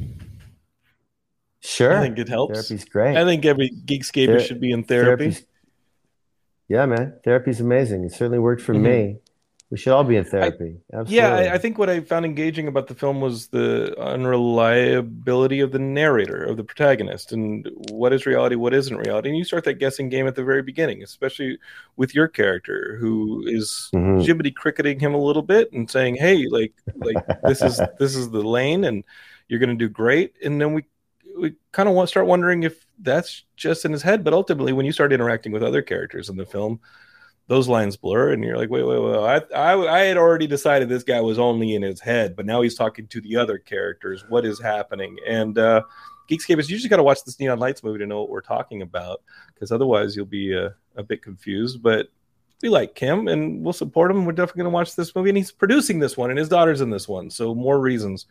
Sure, 1.61 1.97
i 1.97 2.01
think 2.01 2.19
it 2.19 2.29
helps 2.29 2.53
therapy's 2.53 2.85
great. 2.85 3.17
i 3.17 3.23
think 3.25 3.43
every 3.43 3.71
geekscaper 3.71 4.37
Ther- 4.37 4.39
should 4.39 4.61
be 4.61 4.71
in 4.71 4.83
therapy 4.83 5.31
Therapy's- 5.31 5.45
yeah, 6.67 6.85
man, 6.87 7.13
therapy's 7.23 7.59
amazing. 7.61 8.03
It 8.05 8.11
certainly 8.11 8.39
worked 8.39 8.61
for 8.61 8.73
Mhm. 8.73 8.81
me. 8.81 9.17
We 9.71 9.77
should 9.77 9.93
all 9.93 10.03
be 10.03 10.15
in 10.15 10.25
therapy. 10.25 10.77
Absolutely. 10.93 11.15
Yeah, 11.15 11.33
I, 11.33 11.53
I 11.55 11.57
think 11.57 11.77
what 11.79 11.89
I 11.89 11.99
found 12.01 12.23
engaging 12.23 12.67
about 12.67 12.85
the 12.87 12.93
film 12.93 13.19
was 13.19 13.47
the 13.47 13.95
unreliability 13.99 15.59
of 15.59 15.71
the 15.71 15.79
narrator, 15.79 16.43
of 16.43 16.57
the 16.57 16.63
protagonist, 16.63 17.31
and 17.31 17.67
what 17.89 18.13
is 18.13 18.25
reality, 18.27 18.55
what 18.55 18.73
isn't 18.75 18.95
reality. 18.95 19.29
And 19.29 19.37
you 19.37 19.43
start 19.43 19.63
that 19.63 19.75
guessing 19.75 20.09
game 20.09 20.27
at 20.27 20.35
the 20.35 20.43
very 20.43 20.61
beginning, 20.61 21.01
especially 21.01 21.57
with 21.95 22.13
your 22.13 22.27
character, 22.27 22.97
who 22.99 23.43
is 23.47 23.89
Mhm. 23.93 24.23
jibbity 24.23 24.53
cricketing 24.53 24.99
him 24.99 25.15
a 25.15 25.21
little 25.21 25.41
bit 25.41 25.71
and 25.71 25.89
saying, 25.89 26.15
"Hey, 26.15 26.45
like, 26.47 26.73
like 26.97 27.17
this 27.43 27.61
is 27.63 27.81
this 27.99 28.15
is 28.15 28.29
the 28.29 28.41
lane, 28.43 28.83
and 28.83 29.03
you're 29.47 29.59
going 29.59 29.75
to 29.77 29.85
do 29.85 29.89
great." 29.89 30.35
And 30.43 30.61
then 30.61 30.73
we 30.73 30.85
we 31.37 31.53
kind 31.71 31.89
of 31.89 31.95
want 31.95 32.07
start 32.07 32.27
wondering 32.27 32.63
if 32.63 32.85
that's 32.99 33.43
just 33.57 33.83
in 33.83 33.91
his 33.91 34.03
head. 34.03 34.23
But 34.23 34.33
ultimately, 34.33 34.73
when 34.73 34.85
you 34.85 34.91
start 34.91 35.11
interacting 35.11 35.51
with 35.51 35.63
other 35.63 35.81
characters 35.81 36.29
in 36.29 36.37
the 36.37 36.45
film, 36.45 36.79
those 37.47 37.67
lines 37.67 37.95
blur 37.95 38.31
and 38.33 38.43
you're 38.43 38.57
like 38.57 38.69
wait 38.69 38.83
wait 38.83 38.99
wait 38.99 39.17
I, 39.53 39.73
I 39.73 39.95
i 39.95 39.99
had 39.99 40.17
already 40.17 40.47
decided 40.47 40.89
this 40.89 41.03
guy 41.03 41.21
was 41.21 41.37
only 41.37 41.75
in 41.75 41.81
his 41.81 41.99
head 42.01 42.35
but 42.35 42.45
now 42.45 42.61
he's 42.61 42.75
talking 42.75 43.07
to 43.07 43.21
the 43.21 43.35
other 43.35 43.57
characters 43.57 44.25
what 44.29 44.45
is 44.45 44.59
happening 44.59 45.17
and 45.27 45.57
uh 45.57 45.81
geekscape 46.29 46.59
is 46.59 46.69
you 46.71 46.77
just 46.77 46.89
got 46.89 46.97
to 46.97 47.03
watch 47.03 47.23
this 47.23 47.39
neon 47.39 47.59
lights 47.59 47.83
movie 47.83 47.99
to 47.99 48.07
know 48.07 48.19
what 48.21 48.29
we're 48.29 48.41
talking 48.41 48.81
about 48.81 49.21
because 49.53 49.71
otherwise 49.71 50.15
you'll 50.15 50.25
be 50.25 50.57
uh, 50.57 50.69
a 50.95 51.03
bit 51.03 51.21
confused 51.21 51.83
but 51.83 52.07
we 52.63 52.69
like 52.69 52.95
Kim 52.95 53.27
and 53.27 53.61
we'll 53.63 53.73
support 53.73 54.09
him. 54.09 54.25
We're 54.25 54.31
definitely 54.31 54.61
going 54.63 54.71
to 54.71 54.75
watch 54.75 54.95
this 54.95 55.13
movie, 55.13 55.29
and 55.29 55.37
he's 55.37 55.51
producing 55.51 55.99
this 55.99 56.15
one, 56.15 56.29
and 56.29 56.39
his 56.39 56.47
daughter's 56.47 56.79
in 56.81 56.89
this 56.89 57.07
one, 57.07 57.29
so 57.29 57.53
more 57.53 57.79
reasons 57.79 58.27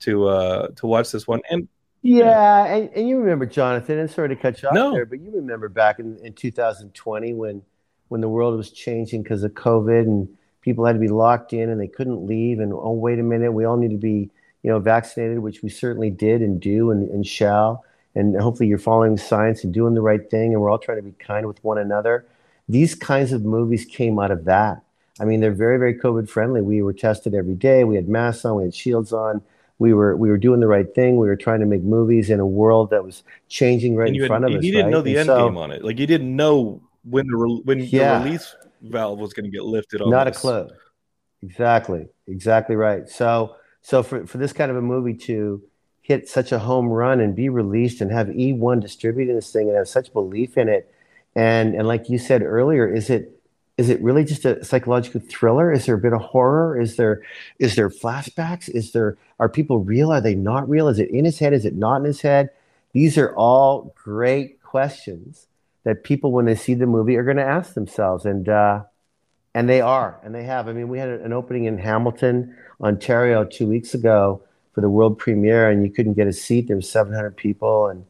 to 0.00 0.28
uh 0.28 0.68
to 0.76 0.86
watch 0.86 1.10
this 1.10 1.26
one. 1.26 1.40
And 1.50 1.66
Yeah, 2.00 2.64
and, 2.66 2.88
and 2.94 3.08
you 3.08 3.18
remember 3.18 3.44
Jonathan, 3.44 3.98
and 3.98 4.10
sorry 4.10 4.28
to 4.28 4.36
cut 4.36 4.62
you 4.62 4.68
off 4.68 4.74
No. 4.74 4.92
there, 4.92 5.04
but 5.04 5.20
you 5.20 5.32
remember 5.32 5.68
back 5.68 5.98
in, 5.98 6.16
in 6.18 6.32
2020 6.32 7.34
when 7.34 7.60
when 8.08 8.20
the 8.20 8.28
world 8.28 8.56
was 8.56 8.70
changing 8.70 9.22
because 9.22 9.42
of 9.42 9.52
COVID 9.52 10.02
and 10.02 10.28
people 10.62 10.84
had 10.84 10.94
to 10.94 10.98
be 10.98 11.08
locked 11.08 11.52
in 11.52 11.70
and 11.70 11.80
they 11.80 11.88
couldn't 11.88 12.26
leave 12.26 12.60
and 12.60 12.72
oh 12.72 12.92
wait 12.92 13.18
a 13.18 13.22
minute, 13.22 13.52
we 13.52 13.64
all 13.64 13.76
need 13.76 13.90
to 13.90 13.96
be 13.96 14.30
you 14.62 14.70
know 14.70 14.78
vaccinated, 14.78 15.38
which 15.40 15.62
we 15.62 15.68
certainly 15.68 16.10
did 16.10 16.42
and 16.42 16.60
do 16.60 16.90
and, 16.90 17.08
and 17.10 17.26
shall. 17.26 17.84
And 18.14 18.34
hopefully 18.40 18.68
you're 18.68 18.78
following 18.78 19.18
science 19.18 19.62
and 19.62 19.74
doing 19.74 19.94
the 19.94 20.00
right 20.00 20.30
thing, 20.30 20.52
and 20.54 20.62
we're 20.62 20.70
all 20.70 20.78
trying 20.78 20.98
to 20.98 21.02
be 21.02 21.12
kind 21.12 21.46
with 21.46 21.62
one 21.62 21.76
another. 21.78 22.24
These 22.68 22.94
kinds 22.94 23.32
of 23.32 23.44
movies 23.44 23.84
came 23.84 24.18
out 24.18 24.30
of 24.30 24.46
that. 24.46 24.82
I 25.20 25.24
mean, 25.24 25.40
they're 25.40 25.52
very, 25.52 25.78
very 25.78 25.94
COVID 25.94 26.28
friendly. 26.28 26.62
We 26.62 26.82
were 26.82 26.92
tested 26.92 27.34
every 27.34 27.54
day. 27.54 27.84
We 27.84 27.96
had 27.96 28.08
masks 28.08 28.44
on. 28.44 28.56
We 28.56 28.64
had 28.64 28.74
shields 28.74 29.12
on. 29.12 29.42
We 29.78 29.92
were 29.92 30.16
we 30.16 30.30
were 30.30 30.38
doing 30.38 30.60
the 30.60 30.66
right 30.66 30.92
thing. 30.94 31.18
We 31.18 31.26
were 31.26 31.36
trying 31.36 31.60
to 31.60 31.66
make 31.66 31.82
movies 31.82 32.30
in 32.30 32.40
a 32.40 32.46
world 32.46 32.88
that 32.90 33.04
was 33.04 33.22
changing 33.48 33.96
right 33.96 34.08
in 34.08 34.14
you, 34.14 34.22
had, 34.22 34.28
front 34.28 34.44
of 34.46 34.50
you 34.52 34.58
us. 34.58 34.64
You 34.64 34.72
didn't 34.72 34.86
right? 34.86 34.92
know 34.92 35.02
the 35.02 35.10
And 35.12 35.18
end 35.20 35.26
so- 35.26 35.48
game 35.48 35.58
on 35.58 35.70
it. 35.70 35.84
Like 35.84 35.98
you 35.98 36.06
didn't 36.06 36.34
know 36.34 36.80
when 37.08 37.26
the 37.26 37.36
re- 37.36 37.60
when 37.64 37.78
Yeah. 37.80 38.18
the 38.18 38.24
release 38.24 38.54
valve 38.82 39.18
was 39.18 39.32
going 39.32 39.44
to 39.44 39.50
get 39.50 39.64
lifted. 39.64 40.00
On 40.02 40.10
Not 40.10 40.28
a 40.28 40.32
clue. 40.32 40.68
Exactly. 41.42 42.08
Exactly 42.26 42.76
right. 42.76 43.08
So 43.08 43.56
so 43.82 44.02
for, 44.02 44.26
for 44.26 44.38
this 44.38 44.52
kind 44.52 44.70
of 44.70 44.76
a 44.76 44.82
movie 44.82 45.14
to 45.14 45.62
hit 46.02 46.28
such 46.28 46.52
a 46.52 46.58
home 46.58 46.88
run 46.88 47.20
and 47.20 47.34
be 47.34 47.48
released 47.48 48.00
and 48.00 48.10
have 48.10 48.28
E1 48.28 48.80
distributing 48.80 49.34
this 49.34 49.52
thing 49.52 49.68
and 49.68 49.76
have 49.76 49.88
such 49.88 50.12
belief 50.12 50.56
in 50.56 50.68
it, 50.68 50.92
and 51.34 51.74
and 51.74 51.86
like 51.86 52.08
you 52.08 52.18
said 52.18 52.42
earlier, 52.42 52.92
is 52.92 53.10
it 53.10 53.32
is 53.76 53.90
it 53.90 54.00
really 54.02 54.24
just 54.24 54.44
a 54.44 54.64
psychological 54.64 55.20
thriller? 55.20 55.70
Is 55.70 55.86
there 55.86 55.96
a 55.96 56.00
bit 56.00 56.12
of 56.14 56.20
horror? 56.20 56.80
Is 56.80 56.96
there 56.96 57.22
is 57.58 57.76
there 57.76 57.90
flashbacks? 57.90 58.68
Is 58.68 58.92
there 58.92 59.16
are 59.38 59.48
people 59.48 59.78
real? 59.80 60.12
Are 60.12 60.20
they 60.20 60.34
not 60.34 60.68
real? 60.68 60.88
Is 60.88 60.98
it 60.98 61.10
in 61.10 61.24
his 61.24 61.38
head? 61.38 61.52
Is 61.52 61.64
it 61.64 61.74
not 61.76 61.96
in 61.98 62.04
his 62.04 62.22
head? 62.22 62.50
These 62.92 63.18
are 63.18 63.34
all 63.36 63.94
great 64.02 64.62
questions 64.62 65.46
that 65.86 66.02
people, 66.02 66.32
when 66.32 66.46
they 66.46 66.56
see 66.56 66.74
the 66.74 66.84
movie, 66.84 67.16
are 67.16 67.22
going 67.22 67.36
to 67.36 67.44
ask 67.44 67.74
themselves, 67.74 68.26
and 68.26 68.48
uh, 68.48 68.82
and 69.54 69.68
they 69.68 69.80
are, 69.80 70.18
and 70.24 70.34
they 70.34 70.42
have. 70.42 70.66
I 70.66 70.72
mean, 70.72 70.88
we 70.88 70.98
had 70.98 71.08
an 71.08 71.32
opening 71.32 71.64
in 71.64 71.78
Hamilton, 71.78 72.56
Ontario, 72.80 73.44
two 73.44 73.68
weeks 73.68 73.94
ago 73.94 74.42
for 74.74 74.80
the 74.80 74.90
world 74.90 75.16
premiere, 75.16 75.70
and 75.70 75.84
you 75.84 75.90
couldn't 75.92 76.14
get 76.14 76.26
a 76.26 76.32
seat. 76.32 76.66
There 76.66 76.74
was 76.74 76.90
700 76.90 77.36
people, 77.36 77.86
and 77.86 78.04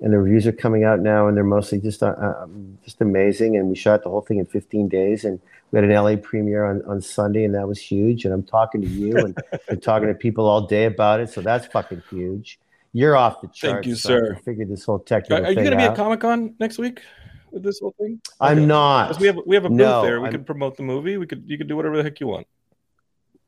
and 0.00 0.12
the 0.12 0.18
reviews 0.18 0.46
are 0.46 0.52
coming 0.52 0.84
out 0.84 1.00
now, 1.00 1.26
and 1.26 1.36
they're 1.36 1.42
mostly 1.42 1.80
just 1.80 2.00
uh, 2.00 2.14
um, 2.16 2.78
just 2.84 3.00
amazing. 3.00 3.56
And 3.56 3.68
we 3.68 3.74
shot 3.74 4.04
the 4.04 4.08
whole 4.08 4.20
thing 4.20 4.38
in 4.38 4.46
15 4.46 4.88
days, 4.88 5.24
and 5.24 5.40
we 5.72 5.80
had 5.80 5.90
an 5.90 5.96
LA 5.96 6.14
premiere 6.14 6.64
on, 6.64 6.80
on 6.86 7.02
Sunday, 7.02 7.42
and 7.42 7.56
that 7.56 7.66
was 7.66 7.80
huge. 7.80 8.24
And 8.24 8.32
I'm 8.32 8.44
talking 8.44 8.82
to 8.82 8.88
you 8.88 9.16
and, 9.16 9.36
and 9.68 9.82
talking 9.82 10.06
to 10.06 10.14
people 10.14 10.46
all 10.46 10.60
day 10.60 10.84
about 10.84 11.18
it, 11.18 11.30
so 11.30 11.40
that's 11.40 11.66
fucking 11.66 12.04
huge. 12.08 12.60
You're 12.96 13.14
off 13.14 13.42
the 13.42 13.48
charts. 13.48 13.60
Thank 13.60 13.86
you, 13.86 13.94
so 13.94 14.08
I 14.16 14.20
can 14.20 14.26
sir. 14.36 14.40
Figure 14.42 14.64
this 14.64 14.84
whole 14.84 14.96
Are, 14.96 15.00
technical 15.00 15.44
are 15.44 15.50
you 15.50 15.54
going 15.56 15.70
to 15.72 15.76
be 15.76 15.82
at 15.82 15.94
Comic 15.94 16.20
Con 16.20 16.54
next 16.58 16.78
week 16.78 17.02
with 17.50 17.62
this 17.62 17.78
whole 17.80 17.94
thing? 18.00 18.22
I'm 18.40 18.56
Okay. 18.56 18.64
not. 18.66 19.20
we 19.20 19.26
have 19.26 19.38
we 19.44 19.54
have 19.54 19.66
a 19.66 19.68
booth 19.68 19.76
No, 19.76 20.00
there. 20.00 20.18
We 20.18 20.24
I'm- 20.28 20.32
could 20.32 20.46
promote 20.46 20.78
the 20.78 20.82
movie. 20.82 21.18
We 21.18 21.26
could 21.26 21.44
you 21.46 21.58
could 21.58 21.68
do 21.68 21.76
whatever 21.76 21.98
the 21.98 22.02
heck 22.02 22.18
you 22.20 22.26
want. 22.28 22.46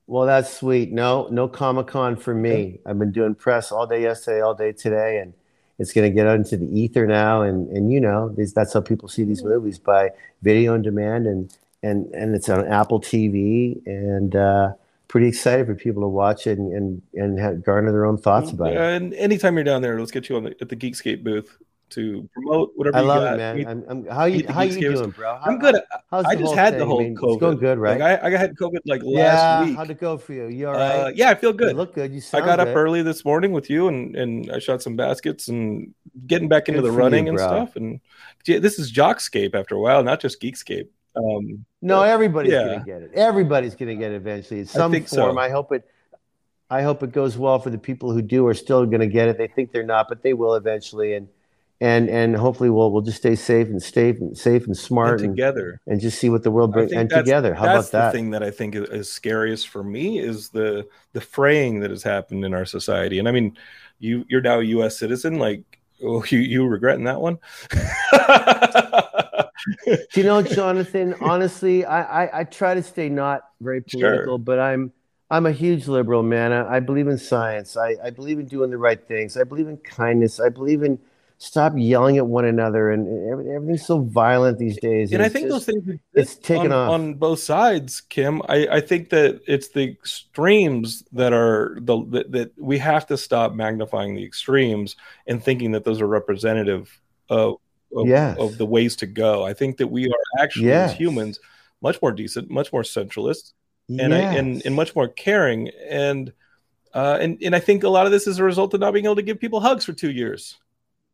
Well, 0.06 0.26
that's 0.26 0.52
sweet. 0.54 0.92
No, 0.92 1.28
no 1.30 1.48
Comic 1.48 1.86
Con 1.86 2.16
for 2.16 2.34
me. 2.34 2.80
I've 2.84 2.98
been 2.98 3.10
doing 3.10 3.34
press 3.34 3.72
all 3.72 3.86
day 3.86 4.02
yesterday, 4.02 4.42
all 4.42 4.54
day 4.54 4.72
today, 4.72 5.20
and 5.20 5.32
it's 5.78 5.94
going 5.94 6.10
to 6.10 6.14
get 6.14 6.26
out 6.26 6.36
into 6.36 6.58
the 6.58 6.66
ether 6.78 7.06
now. 7.06 7.40
And 7.40 7.70
and 7.70 7.90
you 7.90 8.02
know, 8.02 8.28
these, 8.28 8.52
that's 8.52 8.74
how 8.74 8.82
people 8.82 9.08
see 9.08 9.24
these 9.24 9.42
movies 9.42 9.78
by 9.78 10.10
video 10.42 10.74
on 10.74 10.82
demand, 10.82 11.26
and 11.26 11.56
and 11.82 12.04
and 12.14 12.34
it's 12.34 12.50
on 12.50 12.68
Apple 12.68 13.00
TV, 13.00 13.80
and 13.86 14.36
uh, 14.36 14.72
pretty 15.08 15.26
excited 15.26 15.66
for 15.66 15.74
people 15.74 16.02
to 16.02 16.08
watch 16.08 16.46
it 16.46 16.58
and 16.58 16.72
and, 16.72 17.02
and 17.14 17.38
have, 17.38 17.64
garner 17.64 17.90
their 17.90 18.06
own 18.06 18.18
thoughts 18.18 18.52
about 18.52 18.72
it. 18.72 18.76
And 18.76 19.14
anytime 19.14 19.54
you're 19.56 19.64
down 19.64 19.82
there, 19.82 19.98
let's 19.98 20.12
get 20.12 20.28
you 20.28 20.36
on 20.36 20.44
the, 20.44 20.54
at 20.60 20.68
the 20.68 20.76
Geekscape 20.76 21.24
booth 21.24 21.56
to 21.90 22.28
promote 22.34 22.72
whatever 22.76 22.98
I 22.98 23.00
you 23.00 23.06
love 23.06 23.34
it, 23.34 23.36
man. 23.38 23.56
Meet- 23.56 23.66
I'm, 23.66 23.84
I'm, 23.88 24.06
how 24.06 24.26
you 24.26 24.46
how 24.46 24.62
you 24.62 24.78
doing, 24.78 25.10
bro? 25.10 25.36
How, 25.36 25.50
I'm 25.50 25.58
good. 25.58 25.76
How's 26.10 26.26
I 26.26 26.34
just 26.34 26.54
had 26.54 26.74
thing? 26.74 26.80
the 26.80 26.84
I 26.84 26.88
whole 26.88 27.00
mean, 27.00 27.16
COVID. 27.16 27.32
It's 27.32 27.40
going 27.40 27.58
good, 27.58 27.78
right? 27.78 27.98
Like 27.98 28.22
I, 28.22 28.26
I 28.26 28.36
had 28.36 28.54
COVID 28.56 28.80
like 28.84 29.02
last 29.02 29.14
yeah. 29.14 29.64
week. 29.64 29.76
How'd 29.76 29.90
it 29.90 29.98
go 29.98 30.18
for 30.18 30.34
you? 30.34 30.48
You 30.48 30.68
all 30.68 30.74
right? 30.74 30.92
Uh, 30.92 31.12
yeah, 31.14 31.30
I 31.30 31.34
feel 31.34 31.52
You 31.52 31.56
good. 31.56 31.76
look 31.76 31.94
good. 31.94 32.12
You 32.12 32.20
I 32.34 32.40
got 32.40 32.60
up 32.60 32.68
early 32.68 33.02
this 33.02 33.24
morning 33.24 33.52
with 33.52 33.70
you, 33.70 33.88
and 33.88 34.14
and 34.16 34.50
I 34.52 34.58
shot 34.58 34.82
some 34.82 34.96
baskets 34.96 35.48
and 35.48 35.94
getting 36.26 36.48
back 36.48 36.68
into 36.68 36.82
the 36.82 36.88
for 36.88 36.92
you, 36.92 36.98
running 36.98 37.28
and 37.28 37.38
stuff. 37.38 37.76
And 37.76 38.00
yeah, 38.46 38.58
this 38.58 38.78
is 38.78 38.92
Jockscape 38.92 39.54
after 39.54 39.74
a 39.74 39.80
while, 39.80 40.02
not 40.02 40.20
just 40.20 40.42
Geekscape. 40.42 40.88
Um, 41.16 41.64
No, 41.80 42.02
everybody's 42.02 42.52
Yeah. 42.52 42.64
gonna 42.64 42.84
get 42.84 43.02
it. 43.02 43.10
Everybody's 43.14 43.74
gonna 43.74 43.94
get 43.94 44.12
it 44.12 44.16
eventually. 44.16 44.60
In 44.60 44.66
I 44.66 44.68
some 44.68 45.06
so. 45.06 45.24
form. 45.26 45.38
I 45.38 45.48
hope 45.48 45.72
it. 45.72 45.84
I 46.70 46.82
hope 46.82 47.02
it 47.02 47.12
goes 47.12 47.38
well 47.38 47.58
for 47.58 47.70
the 47.70 47.78
people 47.78 48.12
who 48.12 48.20
do 48.20 48.46
are 48.46 48.54
still 48.54 48.84
gonna 48.84 49.06
get 49.06 49.28
it. 49.28 49.38
They 49.38 49.46
think 49.46 49.72
they're 49.72 49.82
not, 49.84 50.08
but 50.08 50.22
they 50.22 50.34
will 50.34 50.54
eventually. 50.54 51.14
And 51.14 51.28
and 51.80 52.08
and 52.10 52.36
hopefully 52.36 52.70
we'll 52.70 52.90
we'll 52.90 53.02
just 53.02 53.18
stay 53.18 53.36
safe 53.36 53.68
and 53.68 53.80
safe 53.82 54.18
and 54.20 54.36
safe 54.36 54.66
and 54.66 54.76
smart 54.76 55.20
and 55.20 55.28
and, 55.28 55.36
together. 55.36 55.80
and 55.86 56.00
just 56.00 56.18
see 56.18 56.28
what 56.28 56.42
the 56.42 56.50
world 56.50 56.72
brings 56.72 56.92
and 56.92 57.08
together. 57.08 57.54
How 57.54 57.64
about 57.64 57.90
that? 57.92 58.06
the 58.06 58.18
thing 58.18 58.30
that 58.30 58.42
I 58.42 58.50
think 58.50 58.74
is, 58.74 58.88
is 58.88 59.10
scariest 59.12 59.68
for 59.68 59.84
me 59.84 60.18
is 60.18 60.48
the 60.50 60.88
the 61.12 61.20
fraying 61.20 61.80
that 61.80 61.90
has 61.90 62.02
happened 62.02 62.44
in 62.44 62.52
our 62.54 62.64
society. 62.64 63.18
And 63.18 63.28
I 63.28 63.32
mean, 63.32 63.56
you 64.00 64.24
you're 64.28 64.40
now 64.40 64.58
a 64.58 64.64
U.S. 64.64 64.98
citizen. 64.98 65.38
Like, 65.38 65.62
oh, 66.02 66.24
you 66.28 66.40
you 66.40 66.66
regretting 66.66 67.04
that 67.04 67.20
one? 67.20 67.38
Do 69.86 69.98
you 70.14 70.22
know, 70.24 70.42
Jonathan? 70.42 71.14
honestly, 71.20 71.84
I, 71.84 72.24
I 72.24 72.40
I 72.40 72.44
try 72.44 72.74
to 72.74 72.82
stay 72.82 73.08
not 73.08 73.42
very 73.60 73.82
Sure. 73.86 74.00
political, 74.00 74.38
but 74.38 74.58
I'm 74.58 74.92
I'm 75.30 75.46
a 75.46 75.52
huge 75.52 75.88
liberal 75.88 76.22
man. 76.22 76.52
I, 76.52 76.76
I 76.76 76.80
believe 76.80 77.06
in 77.08 77.18
science. 77.18 77.76
I, 77.76 77.96
I 78.02 78.10
believe 78.10 78.38
in 78.38 78.46
doing 78.46 78.70
the 78.70 78.78
right 78.78 79.02
things. 79.06 79.36
I 79.36 79.44
believe 79.44 79.68
in 79.68 79.76
kindness. 79.78 80.40
I 80.40 80.48
believe 80.48 80.82
in 80.82 80.98
stop 81.40 81.72
yelling 81.76 82.16
at 82.16 82.26
one 82.26 82.44
another 82.44 82.90
and, 82.90 83.06
and 83.06 83.48
everything's 83.54 83.86
so 83.86 84.00
violent 84.00 84.58
these 84.58 84.76
days. 84.78 85.12
and 85.12 85.22
I 85.22 85.28
think 85.28 85.46
just- 85.48 85.66
those 85.68 85.74
things 85.84 86.00
it's 86.12 86.34
taken 86.34 86.72
on, 86.72 86.88
off. 86.88 86.90
on 86.94 87.14
both 87.14 87.38
sides, 87.38 88.00
Kim. 88.00 88.42
I, 88.48 88.66
I 88.72 88.80
think 88.80 89.10
that 89.10 89.40
it's 89.46 89.68
the 89.68 89.84
extremes 89.88 91.04
that 91.12 91.32
are 91.32 91.78
the 91.80 92.04
that, 92.10 92.32
that 92.32 92.52
we 92.58 92.78
have 92.78 93.06
to 93.06 93.16
stop 93.16 93.54
magnifying 93.54 94.14
the 94.16 94.24
extremes 94.24 94.96
and 95.28 95.42
thinking 95.42 95.72
that 95.72 95.84
those 95.84 96.00
are 96.00 96.08
representative 96.08 97.00
of 97.28 97.58
of, 97.94 98.06
Yes. 98.06 98.36
of 98.38 98.58
the 98.58 98.66
ways 98.66 98.96
to 98.96 99.06
go. 99.06 99.44
I 99.44 99.54
think 99.54 99.76
that 99.78 99.86
we 99.88 100.06
are 100.06 100.42
actually 100.42 100.66
Yes. 100.68 100.92
as 100.92 100.96
humans 100.98 101.40
much 101.80 102.00
more 102.02 102.12
decent, 102.12 102.50
much 102.50 102.72
more 102.72 102.82
centralist, 102.82 103.52
and 103.88 104.12
I, 104.14 104.18
and 104.34 104.64
and 104.66 104.74
much 104.74 104.94
more 104.96 105.08
caring. 105.08 105.68
And 105.88 106.32
uh, 106.94 107.18
and 107.20 107.38
and 107.42 107.54
I 107.54 107.60
think 107.60 107.84
a 107.84 107.88
lot 107.88 108.06
of 108.06 108.12
this 108.12 108.26
is 108.26 108.38
a 108.38 108.44
result 108.44 108.74
of 108.74 108.80
not 108.80 108.92
being 108.92 109.04
able 109.06 109.16
to 109.16 109.22
give 109.22 109.38
people 109.40 109.60
hugs 109.60 109.84
for 109.84 109.92
two 109.92 110.10
years. 110.10 110.56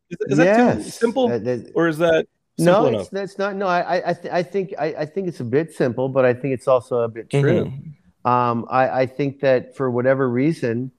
Is, 0.09 0.17
is 0.31 0.37
that 0.37 0.75
too 0.77 0.83
simple, 0.83 1.29
That- 1.29 1.43
that- 1.45 1.71
or 1.75 1.87
is 1.87 1.97
that 1.99 2.27
no, 2.57 2.85
it's, 2.87 3.09
that's 3.09 3.37
not. 3.37 3.55
No, 3.55 3.67
I 3.67 3.81
I 3.97 4.09
I, 4.09 4.13
th- 4.13 4.33
I 4.33 4.43
think 4.43 4.73
I, 4.79 4.85
I 4.99 5.05
think 5.05 5.27
it's 5.27 5.39
a 5.41 5.43
bit 5.45 5.73
simple, 5.73 6.07
but 6.09 6.23
I 6.25 6.33
think 6.33 6.53
it's 6.53 6.67
also 6.67 6.99
a 6.99 7.07
bit 7.09 7.29
true. 7.29 7.65
Mhm. 7.65 8.29
Um, 8.29 8.65
I, 8.69 9.01
I 9.01 9.05
think 9.05 9.41
that 9.41 9.75
for 9.75 9.91
whatever 9.91 10.27
reason, 10.29 10.91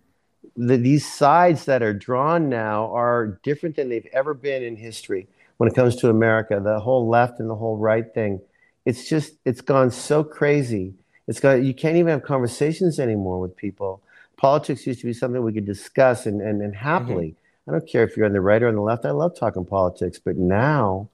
the, 0.56 0.76
these 0.76 1.10
sides 1.10 1.64
that 1.64 1.82
are 1.82 1.92
drawn 1.94 2.48
now 2.48 2.92
are 2.94 3.40
different 3.42 3.74
than 3.76 3.88
they've 3.88 4.06
ever 4.12 4.32
been 4.34 4.62
in 4.62 4.76
history 4.76 5.26
when 5.58 5.68
it 5.68 5.74
comes 5.74 5.96
to 5.96 6.10
America. 6.10 6.60
The 6.62 6.80
whole 6.80 7.08
left 7.08 7.40
and 7.40 7.48
the 7.48 7.54
whole 7.54 7.76
right 7.76 8.12
thing, 8.14 8.40
it's 8.84 9.08
just 9.08 9.34
it's 9.44 9.60
gone 9.60 9.90
so 9.90 10.24
crazy. 10.24 10.94
It's 11.26 11.40
got 11.40 11.62
you 11.62 11.74
can't 11.74 11.96
even 11.96 12.10
have 12.10 12.22
conversations 12.22 12.98
anymore 13.00 13.40
with 13.40 13.56
people. 13.56 14.02
Politics 14.36 14.86
used 14.86 15.00
to 15.00 15.06
be 15.06 15.12
something 15.12 15.42
we 15.42 15.52
could 15.52 15.64
discuss 15.64 16.26
and, 16.26 16.40
and, 16.40 16.60
and 16.60 16.76
happily. 16.76 17.28
Mm-hmm. 17.28 17.70
I 17.70 17.72
don't 17.72 17.88
care 17.88 18.04
if 18.04 18.16
you're 18.16 18.26
on 18.26 18.32
the 18.32 18.40
right 18.40 18.62
or 18.62 18.68
on 18.68 18.76
the 18.76 18.80
left. 18.80 19.04
I 19.04 19.10
love 19.10 19.36
talking 19.36 19.64
politics, 19.64 20.18
but 20.18 20.36
now 20.36 21.08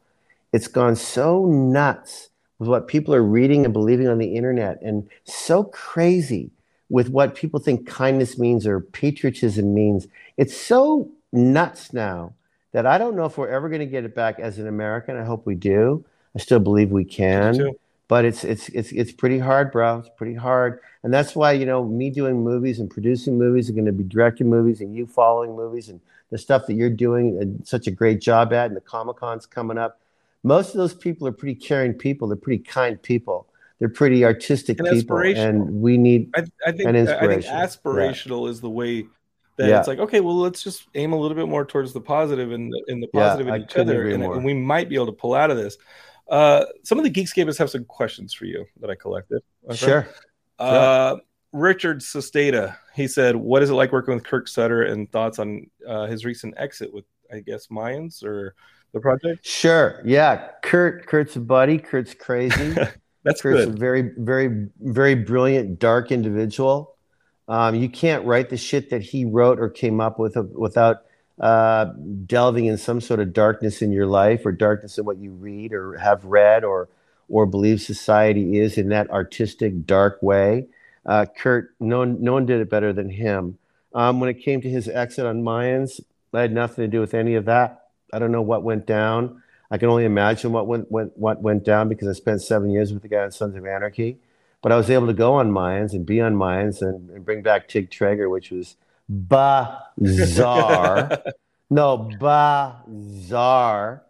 it's 0.53 0.69
gone 0.69 0.97
so 0.97 1.47
nuts 1.47 2.29
with 2.59 2.69
what 2.69 2.89
people 2.89 3.15
are 3.15 3.23
reading 3.23 3.65
and 3.65 3.73
believing 3.73 4.07
on 4.07 4.19
the 4.19 4.37
internet 4.37 4.81
and 4.83 5.09
so 5.25 5.65
crazy 5.65 6.51
with 6.91 7.09
what 7.09 7.35
people 7.35 7.59
think 7.59 7.87
kindness 7.87 8.39
means 8.39 8.67
or 8.67 8.81
patriotism 8.81 9.73
means. 9.73 10.07
It's 10.37 10.57
so 10.57 11.11
nuts 11.33 11.93
now 11.95 12.35
that 12.73 12.87
I 12.87 12.99
don't 12.99 13.17
know 13.17 13.25
if 13.27 13.39
we're 13.39 13.49
ever 13.49 13.69
going 13.69 13.81
to 13.81 13.87
get 13.87 14.05
it 14.05 14.15
back 14.15 14.39
as 14.41 14.59
an 14.59 14.67
American. 14.67 15.17
I 15.17 15.25
hope 15.25 15.47
we 15.47 15.55
do. 15.55 16.05
I 16.35 16.39
still 16.39 16.59
believe 16.59 16.91
we 16.91 17.05
can, 17.05 17.73
but 18.09 18.25
it's 18.25 18.43
it's 18.43 18.69
it's 18.71 18.91
it's 18.93 19.13
pretty 19.13 19.39
hard, 19.39 19.71
bro. 19.71 19.99
It's 19.99 20.09
pretty 20.17 20.35
hard, 20.35 20.81
and 21.03 21.13
that's 21.13 21.37
why 21.37 21.53
you 21.53 21.67
know 21.67 21.85
me 21.85 22.11
doing 22.11 22.43
movies 22.43 22.81
and 22.81 22.91
producing 22.91 23.39
movies 23.39 23.69
and 23.69 23.77
going 23.77 23.87
to 23.87 23.93
be 23.93 24.05
directing 24.05 24.49
movies, 24.49 24.81
and 24.81 24.95
you 24.95 25.07
following 25.07 25.55
movies 25.55 25.89
and 25.89 26.01
the 26.31 26.39
stuff 26.39 26.67
that 26.67 26.75
you're 26.75 26.91
doing 26.91 27.39
uh, 27.39 27.65
such 27.65 27.87
a 27.87 27.91
great 27.91 28.21
job 28.21 28.53
at, 28.55 28.67
and 28.67 28.77
the 28.77 28.81
Comic 28.81 29.17
Cons 29.17 29.45
coming 29.45 29.77
up. 29.77 30.01
Most 30.43 30.71
of 30.71 30.79
those 30.79 30.95
people 30.95 31.29
are 31.29 31.33
pretty 31.33 31.55
caring 31.55 31.93
people. 31.93 32.27
They're 32.27 32.37
pretty 32.37 32.65
kind 32.65 33.01
people. 33.01 33.47
They're 33.79 33.89
pretty 33.89 34.25
artistic 34.25 34.79
And 34.79 34.89
people, 34.89 35.19
and 35.19 35.83
we 35.83 35.99
need 35.99 36.31
I, 36.35 36.45
I 36.67 36.73
think 36.73 36.89
And 36.89 36.97
I 36.97 37.27
think 37.27 37.45
aspirational 37.45 38.49
is 38.49 38.61
the 38.61 38.71
way 38.71 39.07
that 39.57 39.69
Yeah. 39.69 39.79
it's 39.79 39.89
like 39.89 39.99
okay, 39.99 40.21
well, 40.21 40.37
let's 40.39 40.63
just 40.63 40.87
aim 40.95 41.13
a 41.13 41.17
little 41.19 41.37
bit 41.37 41.49
more 41.49 41.65
towards 41.65 41.93
the 41.93 42.01
positive 42.01 42.53
and 42.53 42.73
the, 42.73 42.83
and 42.89 43.03
the 43.03 43.09
Yeah, 43.13 43.21
positive 43.29 43.53
I 43.53 43.57
in 43.57 43.63
each 43.63 43.77
other, 43.77 44.09
and, 44.09 44.23
and 44.25 44.45
we 44.45 44.55
might 44.55 44.89
be 44.89 44.95
able 44.95 45.07
to 45.07 45.13
pull 45.13 45.35
out 45.35 45.51
of 45.51 45.57
this. 45.57 45.77
Uh, 46.29 46.65
some 46.83 46.99
of 46.99 47.05
the 47.05 47.11
Geekscapists 47.11 47.59
have 47.59 47.69
some 47.71 47.85
questions 47.85 48.33
for 48.33 48.47
you 48.47 48.65
that 48.81 48.89
I 48.91 48.95
collected. 48.95 49.43
friend. 49.67 49.79
Sure. 49.79 50.09
Uh, 50.59 51.17
Richard 51.53 52.01
Sestata, 52.01 52.77
he 52.95 53.07
said, 53.07 53.37
"What 53.37 53.63
is 53.63 53.69
it 53.71 53.75
like 53.75 53.93
working 53.93 54.15
with 54.15 54.25
Kurt 54.25 54.49
Sutter 54.49 54.85
and 54.85 55.11
thoughts 55.13 55.39
on 55.39 55.67
uh, 55.87 56.07
his 56.07 56.25
recent 56.25 56.55
exit 56.57 56.93
with, 56.95 57.05
I 57.31 57.41
guess, 57.41 57.67
Mayans 57.67 58.25
or 58.25 58.55
the 58.95 59.01
project?" 59.01 59.45
Sure. 59.47 60.01
Yeah. 60.05 60.49
Kurt. 60.63 61.07
Kurt's 61.07 61.37
a 61.37 61.41
buddy. 61.41 61.77
Kurt's 61.79 62.15
crazy. 62.15 62.75
That's 63.25 63.43
Kurt's 63.43 63.65
a 63.65 63.67
good. 63.67 63.79
very, 63.79 64.11
very, 64.17 64.69
very 64.81 65.15
brilliant, 65.15 65.79
dark 65.79 66.11
individual. 66.11 66.97
Um, 67.49 67.75
you 67.75 67.89
can't 67.89 68.25
write 68.25 68.51
the 68.51 68.57
shit 68.57 68.91
that 68.91 69.03
he 69.03 69.25
wrote 69.25 69.59
or 69.59 69.69
came 69.69 70.01
up 70.01 70.19
with 70.19 70.37
without 70.37 71.03
uh, 71.41 71.87
delving 72.27 72.67
in 72.67 72.79
some 72.79 73.01
sort 73.01 73.21
of 73.21 73.33
darkness 73.33 73.83
in 73.83 73.91
your 73.93 74.07
life 74.07 74.47
or 74.47 74.53
darkness 74.53 74.99
in 74.99 75.05
what 75.05 75.19
you 75.19 75.33
read 75.33 75.73
or 75.73 75.97
have 75.99 76.25
read 76.25 76.65
or 76.65 76.89
or 77.29 77.47
believe 77.47 77.81
society 77.81 78.59
is 78.59 78.77
in 78.77 78.91
that 78.91 79.11
artistic 79.11 79.87
dark 79.87 80.23
way. 80.23 80.67
Uh, 81.07 81.25
Kurt, 81.37 81.75
no 81.81 81.99
one, 81.99 82.23
no 82.23 82.35
one 82.35 82.47
did 82.47 82.61
it 82.61 82.71
better 82.71 82.93
than 82.93 83.09
him. 83.09 83.59
Um, 83.95 84.21
when 84.21 84.29
it 84.29 84.35
came 84.35 84.61
to 84.61 84.69
his 84.69 84.87
exit 84.87 85.27
on 85.27 85.43
Mayans, 85.43 86.01
I 86.35 86.43
had 86.43 86.53
nothing 86.53 86.83
to 86.85 86.89
do 86.89 87.01
with 87.01 87.15
any 87.15 87.35
of 87.35 87.47
that. 87.47 87.89
I 88.13 88.19
don't 88.19 88.33
know 88.33 88.43
what 88.43 88.63
went 88.63 88.87
down. 88.87 89.43
I 89.71 89.79
can 89.79 89.89
only 89.89 90.05
imagine 90.05 90.53
what 90.53 90.67
went, 90.67 90.93
went 90.93 91.17
what 91.17 91.41
went 91.41 91.65
down 91.65 91.89
because 91.89 92.07
I 92.07 92.13
spent 92.13 92.43
seven 92.43 92.71
years 92.71 92.93
with 92.93 93.03
the 93.03 93.09
guy 93.09 93.23
on 93.23 93.33
Sons 93.33 93.57
of 93.57 93.67
Anarchy. 93.67 94.19
But 94.63 94.73
I 94.73 94.77
was 94.77 94.89
able 94.91 95.09
to 95.09 95.13
go 95.13 95.35
on 95.35 95.51
Mayans 95.51 95.93
and 95.93 96.07
be 96.07 96.21
on 96.21 96.35
Mayans 96.37 96.81
and, 96.83 97.11
and 97.11 97.25
bring 97.25 97.43
back 97.43 97.69
Tig 97.69 97.91
Trager, 97.91 98.31
which 98.31 98.51
was 98.51 98.77
bizarre. 99.09 99.91
no, 101.71 102.09
bizarre. 102.89 104.05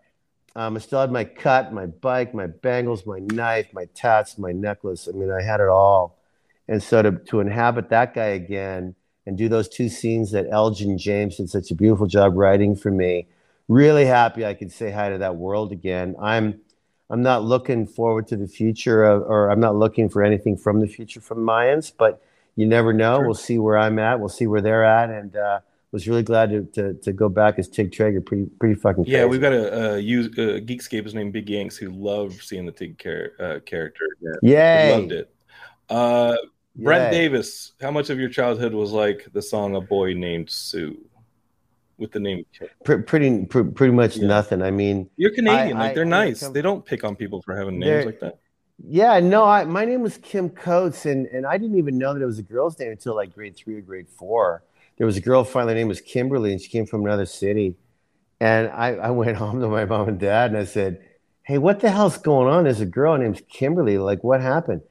Um, 0.54 0.76
I 0.76 0.80
still 0.80 1.00
had 1.00 1.11
my 1.11 1.25
cut, 1.25 1.73
my 1.73 1.87
bike, 1.87 2.35
my 2.35 2.47
bangles, 2.47 3.06
my 3.06 3.21
knife, 3.21 3.68
my 3.73 3.87
tats, 3.94 4.37
my 4.37 4.52
necklace. 4.52 5.09
I 5.09 5.12
mean, 5.16 5.30
I 5.30 5.40
had 5.40 5.61
it 5.61 5.68
all. 5.68 6.18
And 6.68 6.82
so 6.82 7.00
to, 7.02 7.12
to 7.12 7.40
inhabit 7.40 7.88
that 7.88 8.14
guy 8.14 8.26
again 8.26 8.94
and 9.26 9.38
do 9.38 9.49
those 9.49 9.68
two 9.68 9.88
scenes 9.88 10.32
that 10.32 10.47
Elgin 10.50 10.99
James 10.99 11.38
did 11.38 11.49
such 11.49 11.71
a 11.71 11.75
beautiful 11.75 12.06
job 12.06 12.37
writing 12.37 12.76
for 12.76 12.90
me, 12.90 13.28
really 13.68 14.04
happy 14.04 14.44
I 14.44 14.52
could 14.54 14.71
say 14.71 14.90
hi 14.90 15.09
to 15.09 15.18
that 15.18 15.37
world 15.37 15.73
again. 15.73 16.14
I'm 16.21 16.61
I'm 17.11 17.23
not 17.23 17.44
looking 17.44 17.87
forward 17.87 18.26
to 18.28 18.37
the 18.37 18.49
future 18.49 19.04
of, 19.04 19.23
or 19.23 19.50
I'm 19.50 19.61
not 19.61 19.76
looking 19.76 20.09
for 20.09 20.23
anything 20.23 20.56
from 20.56 20.80
the 20.80 20.87
future 20.87 21.21
from 21.21 21.38
Mayans, 21.38 21.92
but 21.97 22.23
you 22.56 22.66
never 22.66 22.92
know. 22.92 23.16
Sure. 23.18 23.25
We'll 23.26 23.35
see 23.35 23.59
where 23.59 23.76
I'm 23.78 23.99
at. 23.99 24.18
We'll 24.18 24.28
see 24.28 24.47
where 24.47 24.61
they're 24.61 24.85
at. 24.85 25.11
And 25.11 25.37
uh, 25.37 25.61
was 25.92 26.09
really 26.09 26.23
glad 26.23 26.50
to, 26.50 26.64
to, 26.73 26.94
to 26.94 27.12
go 27.12 27.28
back 27.28 27.59
as 27.59 27.68
Tig 27.68 27.92
Trager. 27.92 28.25
Pretty 28.25 28.47
pretty 28.59 28.75
fucking 28.75 29.04
Yeah, 29.06 29.26
we've 29.26 29.40
got 29.40 29.52
a, 29.52 29.92
uh 29.92 29.97
use 29.97 30.26
uh, 30.38 30.59
Geekscape 30.64 31.12
named 31.14 31.32
Big 31.35 31.49
Yanks 31.49 31.76
who 31.76 31.90
love 31.90 32.32
seeing 32.42 32.64
the 32.66 32.73
Tig 32.73 32.99
char- 32.99 33.32
uh, 33.38 33.61
character. 33.61 34.06
Yeah, 34.42 34.87
Yay. 34.87 34.92
loved 34.92 35.12
it. 35.12 35.35
Uh, 35.90 36.37
Brent. 36.75 37.12
Davis, 37.12 37.73
how 37.82 37.90
much 37.90 38.09
of 38.09 38.18
your 38.18 38.30
childhood 38.30 38.73
was 38.73 38.92
like 38.92 39.28
the 39.35 39.42
song 39.42 39.76
"A 39.76 39.80
Boy 39.82 40.14
Named 40.14 40.49
Sue" 40.50 40.99
with 41.99 42.13
the 42.13 42.21
name? 42.21 42.45
Pre- 42.85 43.03
pretty 43.03 43.45
pre- 43.47 43.65
pretty 43.65 43.93
much 43.93 44.17
Yeah. 44.17 44.27
nothing. 44.29 44.63
I 44.63 44.71
mean, 44.71 45.09
You're 45.17 45.33
Canadian, 45.35 45.77
I- 45.77 45.81
like 45.87 45.95
they're 45.95 46.05
I- 46.05 46.09
nice. 46.09 46.41
come- 46.41 46.53
They 46.53 46.63
don't 46.63 46.85
pick 46.85 47.05
on 47.05 47.17
people 47.17 47.43
for 47.43 47.57
having 47.57 47.79
names 47.79 48.07
like 48.07 48.21
that. 48.21 48.39
Yeah, 48.85 49.21
no, 49.21 49.45
I, 49.45 49.65
my 49.65 49.85
name 49.85 50.01
was 50.01 50.19
Kim 50.19 50.49
Coates, 50.51 51.07
and, 51.07 51.27
and 51.27 51.47
I 51.47 51.57
didn't 51.57 51.79
even 51.79 51.99
know 51.99 52.15
that 52.15 52.23
it 52.23 52.27
was 52.27 52.39
a 52.41 52.43
girl's 52.43 52.79
name 52.81 52.91
until 52.91 53.15
like 53.15 53.33
grade 53.35 53.55
three 53.57 53.77
or 53.77 53.81
grade 53.81 54.09
four. 54.09 54.65
There 54.97 55.07
was 55.07 55.17
a 55.17 55.21
girl 55.21 55.45
finally, 55.45 55.75
her 55.75 55.79
name 55.79 55.89
was 55.89 56.01
Kimberly, 56.01 56.51
and 56.53 56.61
she 56.61 56.69
came 56.69 56.87
from 56.87 57.05
another 57.05 57.27
city. 57.27 57.77
And 58.41 58.69
I, 58.69 58.95
I 58.95 59.11
went 59.11 59.37
home 59.37 59.61
to 59.61 59.69
my 59.69 59.85
mom 59.85 60.09
and 60.09 60.19
dad, 60.19 60.51
and 60.51 60.59
I 60.59 60.65
said, 60.65 61.01
Hey, 61.45 61.59
what 61.59 61.81
the 61.81 61.91
hell's 61.91 62.19
going 62.19 62.53
on? 62.53 62.65
There's 62.65 62.81
a 62.81 62.87
girl 62.87 63.17
named 63.19 63.47
Kimberly. 63.49 63.99
Like, 63.99 64.23
what 64.25 64.41
happened? 64.41 64.83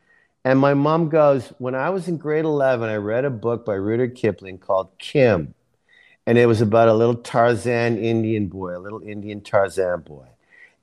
And 0.45 0.57
my 0.59 0.73
mom 0.73 1.09
goes, 1.09 1.51
When 1.59 1.75
I 1.75 1.89
was 1.89 2.07
in 2.07 2.17
grade 2.17 2.45
11, 2.45 2.89
I 2.89 2.95
read 2.95 3.25
a 3.25 3.29
book 3.29 3.65
by 3.65 3.73
Rudyard 3.75 4.15
Kipling 4.15 4.57
called 4.57 4.89
Kim. 4.99 5.53
And 6.27 6.37
it 6.37 6.45
was 6.45 6.61
about 6.61 6.87
a 6.87 6.93
little 6.93 7.15
Tarzan 7.15 7.97
Indian 7.97 8.47
boy, 8.47 8.77
a 8.77 8.79
little 8.79 9.01
Indian 9.01 9.41
Tarzan 9.41 10.01
boy 10.01 10.27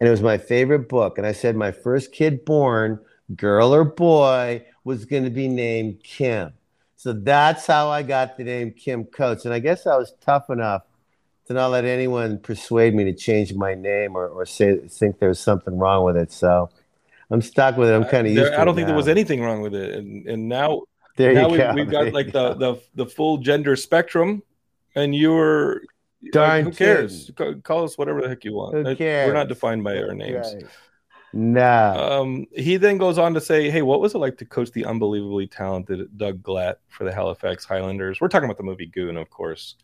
and 0.00 0.06
it 0.06 0.10
was 0.10 0.22
my 0.22 0.38
favorite 0.38 0.88
book. 0.88 1.18
And 1.18 1.26
I 1.26 1.32
said 1.32 1.56
my 1.56 1.72
first 1.72 2.12
kid 2.12 2.44
born, 2.44 3.00
girl 3.34 3.74
or 3.74 3.84
boy, 3.84 4.64
was 4.84 5.04
going 5.04 5.24
to 5.24 5.30
be 5.30 5.48
named 5.48 6.02
Kim. 6.02 6.52
So 6.96 7.12
that's 7.12 7.66
how 7.66 7.90
I 7.90 8.02
got 8.02 8.36
the 8.36 8.44
name 8.44 8.72
Kim 8.72 9.04
Coates. 9.04 9.44
And 9.44 9.54
I 9.54 9.58
guess 9.58 9.86
I 9.86 9.96
was 9.96 10.12
tough 10.20 10.50
enough 10.50 10.82
to 11.46 11.52
not 11.54 11.68
let 11.68 11.84
anyone 11.84 12.38
persuade 12.38 12.94
me 12.94 13.04
to 13.04 13.14
change 13.14 13.54
my 13.54 13.74
name 13.74 14.16
or, 14.16 14.28
or 14.28 14.44
say 14.46 14.78
think 14.88 15.18
there 15.18 15.28
was 15.28 15.40
something 15.40 15.78
wrong 15.78 16.04
with 16.04 16.16
it. 16.16 16.32
So 16.32 16.70
I'm 17.30 17.42
stuck 17.42 17.76
with 17.76 17.88
it. 17.88 17.94
I'm 17.94 18.02
uh, 18.04 18.08
kind 18.10 18.26
of 18.26 18.32
used 18.32 18.46
to 18.46 18.54
it. 18.54 18.58
I 18.58 18.64
don't 18.64 18.74
think 18.74 18.86
there 18.86 18.96
was 18.96 19.08
anything 19.08 19.42
wrong 19.42 19.62
with 19.62 19.74
it, 19.74 19.94
and 19.94 20.26
and 20.26 20.48
now 20.48 20.82
There 21.16 21.32
now 21.34 21.48
we, 21.48 21.58
go. 21.58 21.72
we've 21.74 21.90
There 21.90 22.04
got 22.04 22.12
like 22.12 22.26
the, 22.26 22.54
go. 22.54 22.54
the 22.54 23.04
the 23.04 23.06
full 23.06 23.38
gender 23.38 23.76
spectrum, 23.76 24.42
and 24.98 25.14
you're 25.14 25.82
Darn 26.32 26.64
who 26.64 26.72
cares? 26.72 27.30
Ca- 27.36 27.54
Call 27.62 27.84
us 27.84 27.96
whatever 27.96 28.20
the 28.22 28.28
heck 28.28 28.44
you 28.44 28.54
want. 28.54 28.74
We're 28.74 29.32
not 29.32 29.48
defined 29.48 29.84
by 29.84 29.96
our 29.98 30.14
names. 30.14 30.54
Right. 30.54 30.64
No. 31.32 32.20
Um, 32.22 32.46
he 32.54 32.76
then 32.78 32.96
goes 32.98 33.18
on 33.18 33.34
to 33.34 33.40
say, 33.40 33.70
"Hey, 33.70 33.82
what 33.82 34.00
was 34.00 34.14
it 34.14 34.18
like 34.18 34.38
to 34.38 34.44
coach 34.44 34.70
the 34.72 34.84
unbelievably 34.86 35.48
talented 35.48 36.16
Doug 36.16 36.42
Glatt 36.42 36.76
for 36.88 37.04
the 37.04 37.12
Halifax 37.12 37.64
Highlanders?" 37.64 38.20
We're 38.20 38.28
talking 38.28 38.46
about 38.46 38.56
the 38.56 38.62
movie 38.64 38.86
Goon, 38.86 39.16
of 39.16 39.28
course. 39.30 39.76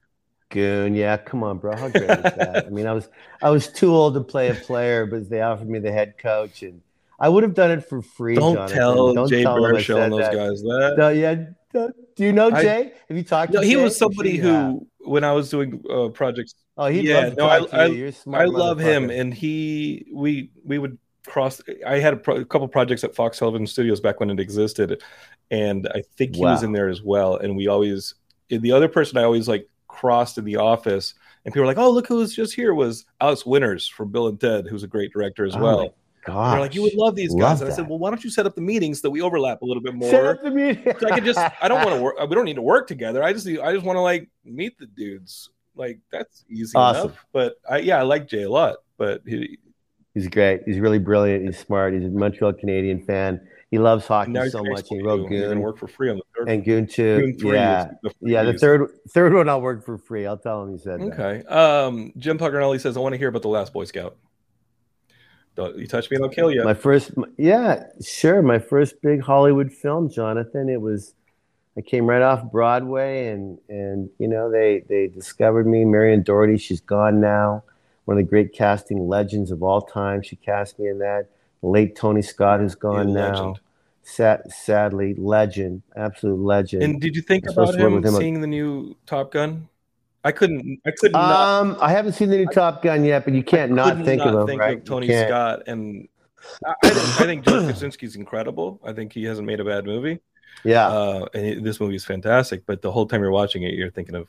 Goon, 0.51 0.95
yeah, 0.95 1.17
come 1.19 1.43
on, 1.43 1.59
bro. 1.59 1.77
How 1.77 1.89
great 1.89 2.05
is 2.11 2.23
that? 2.23 2.65
I 2.67 2.71
mean, 2.71 2.87
I 2.87 2.93
was 2.93 3.09
I 3.43 3.51
was 3.51 3.69
too 3.69 3.95
old 3.95 4.15
to 4.15 4.21
play 4.23 4.49
a 4.49 4.55
player, 4.55 5.05
but 5.07 5.29
they 5.29 5.43
offered 5.43 5.69
me 5.69 5.79
the 5.81 5.93
head 5.93 6.17
coach, 6.17 6.63
and 6.63 6.81
I 7.21 7.29
would 7.29 7.43
have 7.43 7.55
done 7.55 7.71
it 7.71 7.85
for 7.89 8.01
free. 8.03 8.37
Don't 8.37 8.55
Jonathan. 8.55 8.77
tell 8.77 9.15
Don't 9.15 9.29
Jay 9.29 9.43
tell 9.43 9.57
Baruchel 9.59 10.03
and 10.03 10.13
those 10.13 10.21
that. 10.21 10.35
guys 10.35 10.63
that. 10.63 10.95
No, 10.97 11.09
yeah. 11.11 11.45
Don't- 11.75 11.95
you 12.17 12.33
know 12.33 12.51
I- 12.51 12.63
Jay? 12.63 12.93
Have 13.09 13.17
you 13.17 13.25
talked 13.25 13.53
to 13.53 13.59
him? 13.59 13.65
He 13.65 13.73
Jay? 13.75 13.83
was 13.83 13.97
somebody 13.99 14.37
sure 14.37 14.45
you 14.47 14.51
have. 14.53 14.71
who, 14.73 14.87
when 15.01 15.25
I 15.25 15.33
was 15.33 15.51
doing 15.51 15.83
uh, 15.91 16.09
projects, 16.09 16.55
Oh, 16.77 16.87
he'd 16.87 17.05
Yeah, 17.05 17.29
no, 17.37 17.47
I- 17.47 17.67
I- 17.73 17.87
you. 17.87 17.95
You're 17.95 18.13
smart. 18.13 18.43
I 18.43 18.47
love 18.47 18.79
him, 18.81 19.11
and 19.11 19.33
he 19.35 20.07
we 20.13 20.51
we 20.65 20.79
would 20.79 20.99
cross. 21.27 21.61
I 21.87 21.99
had 21.99 22.15
a, 22.15 22.17
pro, 22.17 22.37
a 22.37 22.45
couple 22.45 22.67
projects 22.69 23.05
at 23.05 23.15
Fox 23.15 23.39
Television 23.39 23.67
Studios 23.67 24.01
back 24.01 24.19
when 24.21 24.31
it 24.31 24.41
existed, 24.41 25.03
and 25.51 25.87
I 25.95 26.03
think 26.17 26.35
he 26.37 26.43
was 26.43 26.63
in 26.63 26.73
there 26.73 26.89
as 26.89 27.03
well. 27.03 27.37
And 27.37 27.57
we 27.57 27.69
always 27.69 28.15
the 28.49 28.73
other 28.73 28.89
person 28.89 29.19
I 29.19 29.23
always 29.25 29.47
like 29.49 29.69
crossed 29.89 30.37
in 30.39 30.45
the 30.45 30.57
office, 30.57 31.15
and 31.45 31.53
people 31.55 31.63
were 31.63 31.67
like, 31.69 31.79
"Oh, 31.79 31.91
look 31.91 32.09
who's 32.09 32.35
just 32.35 32.55
here!" 32.55 32.75
Was 32.75 33.05
Alex 33.21 33.47
Winters 33.47 33.87
from 33.87 34.11
Bill 34.11 34.27
and 34.27 34.41
Ted, 34.41 34.67
who's 34.67 34.83
a 34.83 34.89
great 34.89 35.13
director 35.13 35.45
as 35.45 35.55
Oh 35.55 35.61
well. 35.61 35.95
Gosh. 36.25 36.53
They're 36.53 36.61
like, 36.61 36.75
"You 36.75 36.83
would 36.83 36.95
love 36.95 37.15
these 37.15 37.33
Love 37.33 37.41
guys," 37.41 37.61
and 37.61 37.71
I 37.71 37.75
said, 37.75 37.89
"Well, 37.89 37.99
why 37.99 38.11
don't 38.11 38.23
you 38.25 38.31
set 38.31 38.47
up 38.47 38.55
the 38.55 38.61
meetings 38.61 39.01
so 39.01 39.09
that 39.09 39.11
we 39.11 39.21
overlap 39.23 39.63
a 39.63 39.65
little 39.65 39.83
bit 39.83 39.95
more?" 39.95 40.11
Set 40.11 40.25
up 40.25 40.43
the 40.43 40.51
meeting. 40.51 40.95
So 40.99 41.09
I 41.09 41.13
could 41.15 41.25
just 41.25 41.39
I 41.39 41.69
don't 41.69 41.85
want 41.85 41.97
to 41.97 42.03
work 42.03 42.17
we 42.29 42.35
don't 42.35 42.45
need 42.45 42.57
to 42.57 42.63
work 42.63 42.87
together. 42.89 43.23
I 43.23 43.33
just 43.33 43.47
I 43.47 43.73
just 43.73 43.85
want 43.85 43.97
to 43.97 44.01
like 44.01 44.29
meet 44.45 44.79
the 44.79 44.87
dudes. 44.87 45.51
Like 45.77 45.99
that's 46.13 46.45
easy 46.49 46.73
Awesome. 46.77 47.07
enough. 47.07 47.27
But 47.33 47.55
I 47.69 47.79
yeah, 47.79 47.99
I 47.99 48.03
like 48.03 48.29
Jay 48.29 48.43
a 48.43 48.51
lot. 48.51 48.77
But 48.97 49.23
he, 49.27 49.59
He's 50.15 50.29
great. 50.29 50.63
He's 50.65 50.79
really 50.79 51.01
brilliant. 51.01 51.45
He's 51.45 51.59
smart. 51.59 51.93
He's 51.93 52.05
a 52.05 52.09
Montreal 52.09 52.53
Canadian 52.53 53.05
fan. 53.05 53.41
He 53.73 53.79
loves 53.79 54.07
hockey 54.07 54.33
so 54.51 54.63
much. 54.63 54.87
He 54.89 55.03
wrote 55.03 55.27
to 55.29 55.35
you, 55.35 55.41
You're 55.41 55.49
Goon 55.49 55.61
work 55.61 55.79
for 55.79 55.89
free 55.89 56.09
on 56.09 56.17
the 56.17 56.23
third 56.37 56.49
and 56.49 56.65
Goon 56.65 56.87
too. 56.87 57.33
Goon 57.41 57.55
yeah, 57.55 57.91
the 58.05 58.13
yeah. 58.21 58.45
The 58.45 58.53
third 58.57 58.89
third 59.11 59.35
one 59.35 59.49
I'll 59.49 59.61
work 59.61 59.85
for 59.85 59.99
free. 59.99 60.27
I'll 60.27 60.39
tell 60.39 60.63
him 60.63 60.71
he 60.71 60.79
said 60.79 61.01
that. 61.01 61.19
Okay. 61.19 61.45
Um 61.49 62.13
Jim 62.17 62.39
Puccarelli 62.39 62.81
says 62.81 62.97
I 62.97 63.01
want 63.01 63.15
to 63.15 63.19
hear 63.19 63.27
about 63.27 63.43
the 63.43 63.49
last 63.49 63.73
Boy 63.73 63.85
Scout. 63.85 64.17
Don't 65.57 65.79
you 65.79 65.87
touch 65.87 66.11
me 66.11 66.17
and 66.17 66.25
I'll 66.25 66.31
kill 66.31 66.51
you. 66.51 66.65
My 66.65 66.75
first, 66.75 67.13
yeah, 67.37 67.85
sure. 68.03 68.43
My 68.43 68.59
first 68.59 69.01
big 69.03 69.21
Hollywood 69.21 69.73
film, 69.73 70.11
Jonathan. 70.11 70.69
It 70.69 70.81
was, 70.81 71.15
I 71.77 71.81
came 71.81 72.07
right 72.07 72.23
off 72.23 72.51
Broadway, 72.51 73.29
and 73.29 73.59
and 73.69 74.11
you 74.19 74.27
know 74.27 74.51
they 74.51 74.85
they 74.89 75.07
discovered 75.07 75.67
me. 75.67 75.85
Marion 75.85 76.23
Dougherty, 76.23 76.59
she's 76.59 76.81
gone 76.81 77.21
now. 77.21 77.63
One 78.05 78.19
of 78.19 78.25
the 78.25 78.29
great 78.29 78.53
casting 78.53 79.09
legends 79.09 79.51
of 79.51 79.63
all 79.63 79.81
time. 79.81 80.23
She 80.23 80.37
cast 80.37 80.79
me 80.79 80.89
in 80.89 80.99
that. 80.99 81.29
The 81.61 81.69
late 81.69 81.97
Tony 81.97 82.23
Scott, 82.23 82.61
who's 82.61 82.75
gone 82.75 83.13
now. 83.13 83.57
Sad, 84.03 84.53
sadly, 84.53 85.15
legend, 85.15 85.83
absolute 85.97 86.39
legend. 86.39 86.83
And 86.83 87.01
did 87.01 87.17
you 87.17 87.23
think 87.23 87.49
about 87.49 87.75
him 87.75 88.05
him 88.05 88.15
seeing 88.15 88.43
the 88.43 88.47
new 88.47 88.97
Top 89.07 89.33
Gun? 89.33 89.69
I 90.25 90.33
couldn't 90.33 90.81
I 90.87 90.91
couldn't 90.91 91.13
not 91.13 91.61
um, 91.61 91.77
I 91.81 91.91
haven't 91.93 92.13
seen 92.13 92.31
the 92.31 92.39
new 92.39 92.47
Top 92.47 92.83
Gun 92.83 93.05
yet, 93.05 93.25
but 93.25 93.35
you 93.35 93.43
can't 93.43 93.73
I 93.73 93.75
not 93.75 94.05
think 94.05 94.19
not 94.25 94.35
of 94.35 94.41
him, 94.41 94.47
think 94.47 94.61
right? 94.61 94.79
of 94.79 94.85
Tony 94.85 95.07
Scott, 95.09 95.63
and 95.67 96.09
I, 96.65 96.75
I 96.83 96.89
think, 96.91 97.21
I 97.21 97.25
think 97.25 97.45
Joe 97.45 97.61
Kosinski's 97.63 98.17
incredible. 98.17 98.81
I 98.85 98.93
think 98.93 99.13
he 99.13 99.25
hasn't 99.25 99.47
made 99.47 99.61
a 99.61 99.65
bad 99.65 99.85
movie. 99.85 100.21
Yeah, 100.65 100.89
Uh, 100.89 101.27
and 101.35 101.47
it- 101.47 101.65
this 101.65 101.79
movie 101.81 101.95
is 101.97 102.05
fantastic. 102.05 102.65
But 102.67 102.81
the 102.83 102.91
whole 102.91 103.07
time 103.07 103.21
you're 103.21 103.31
watching 103.31 103.63
it, 103.65 103.75
you're 103.75 103.91
thinking 103.91 104.15
of 104.15 104.29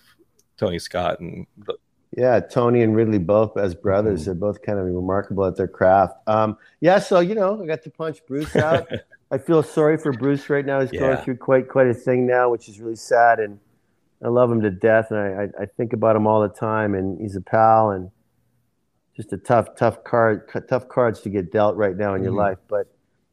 Tony 0.58 0.80
Scott, 0.80 1.20
and 1.22 1.46
the, 1.66 1.76
Yeah, 2.18 2.40
Tony 2.40 2.82
and 2.82 2.96
Ridley 2.96 3.18
both 3.20 3.58
as 3.58 3.74
brothers. 3.76 4.22
Mhm. 4.22 4.26
They're 4.26 4.34
both 4.36 4.62
kind 4.62 4.80
of 4.80 4.86
remarkable 4.86 5.46
at 5.46 5.56
their 5.58 5.68
craft. 5.68 6.16
Um, 6.28 6.58
yeah, 6.82 7.00
so 7.00 7.20
you 7.20 7.36
know, 7.36 7.62
I 7.62 7.66
got 7.66 7.84
to 7.84 7.90
punch 7.90 8.20
Bruce 8.28 8.56
out. 8.56 8.88
I 9.32 9.38
feel 9.38 9.64
sorry 9.64 9.98
for 9.98 10.12
Bruce 10.14 10.50
right 10.50 10.66
now. 10.66 10.80
He's 10.82 10.92
going 10.92 11.18
through 11.18 11.38
quite 11.38 11.68
quite 11.68 11.88
a 11.88 11.94
thing 11.94 12.26
now, 12.28 12.50
which 12.50 12.70
is 12.70 12.80
really 12.80 12.96
sad. 12.96 13.40
And 13.40 13.60
I 14.24 14.30
love 14.30 14.52
him 14.52 14.62
to 14.62 14.72
death, 14.72 15.12
and 15.12 15.20
I, 15.20 15.44
I, 15.44 15.64
I 15.64 15.66
think 15.78 15.94
about 15.94 16.16
him 16.16 16.26
all 16.28 16.42
the 16.42 16.50
time. 16.50 16.96
And 16.96 17.20
he's 17.20 17.36
a 17.36 17.42
pal, 17.42 17.92
and 17.92 18.12
just 19.16 19.32
a 19.34 19.38
tough, 19.38 19.76
tough 19.76 20.04
card, 20.04 20.50
tough 20.68 20.88
cards 20.88 21.22
to 21.22 21.30
get 21.30 21.52
dealt 21.52 21.76
right 21.76 21.96
now 21.96 22.16
in 22.16 22.24
your 22.24 22.34
Mhm. 22.34 22.38
life. 22.38 22.58
But 22.68 22.88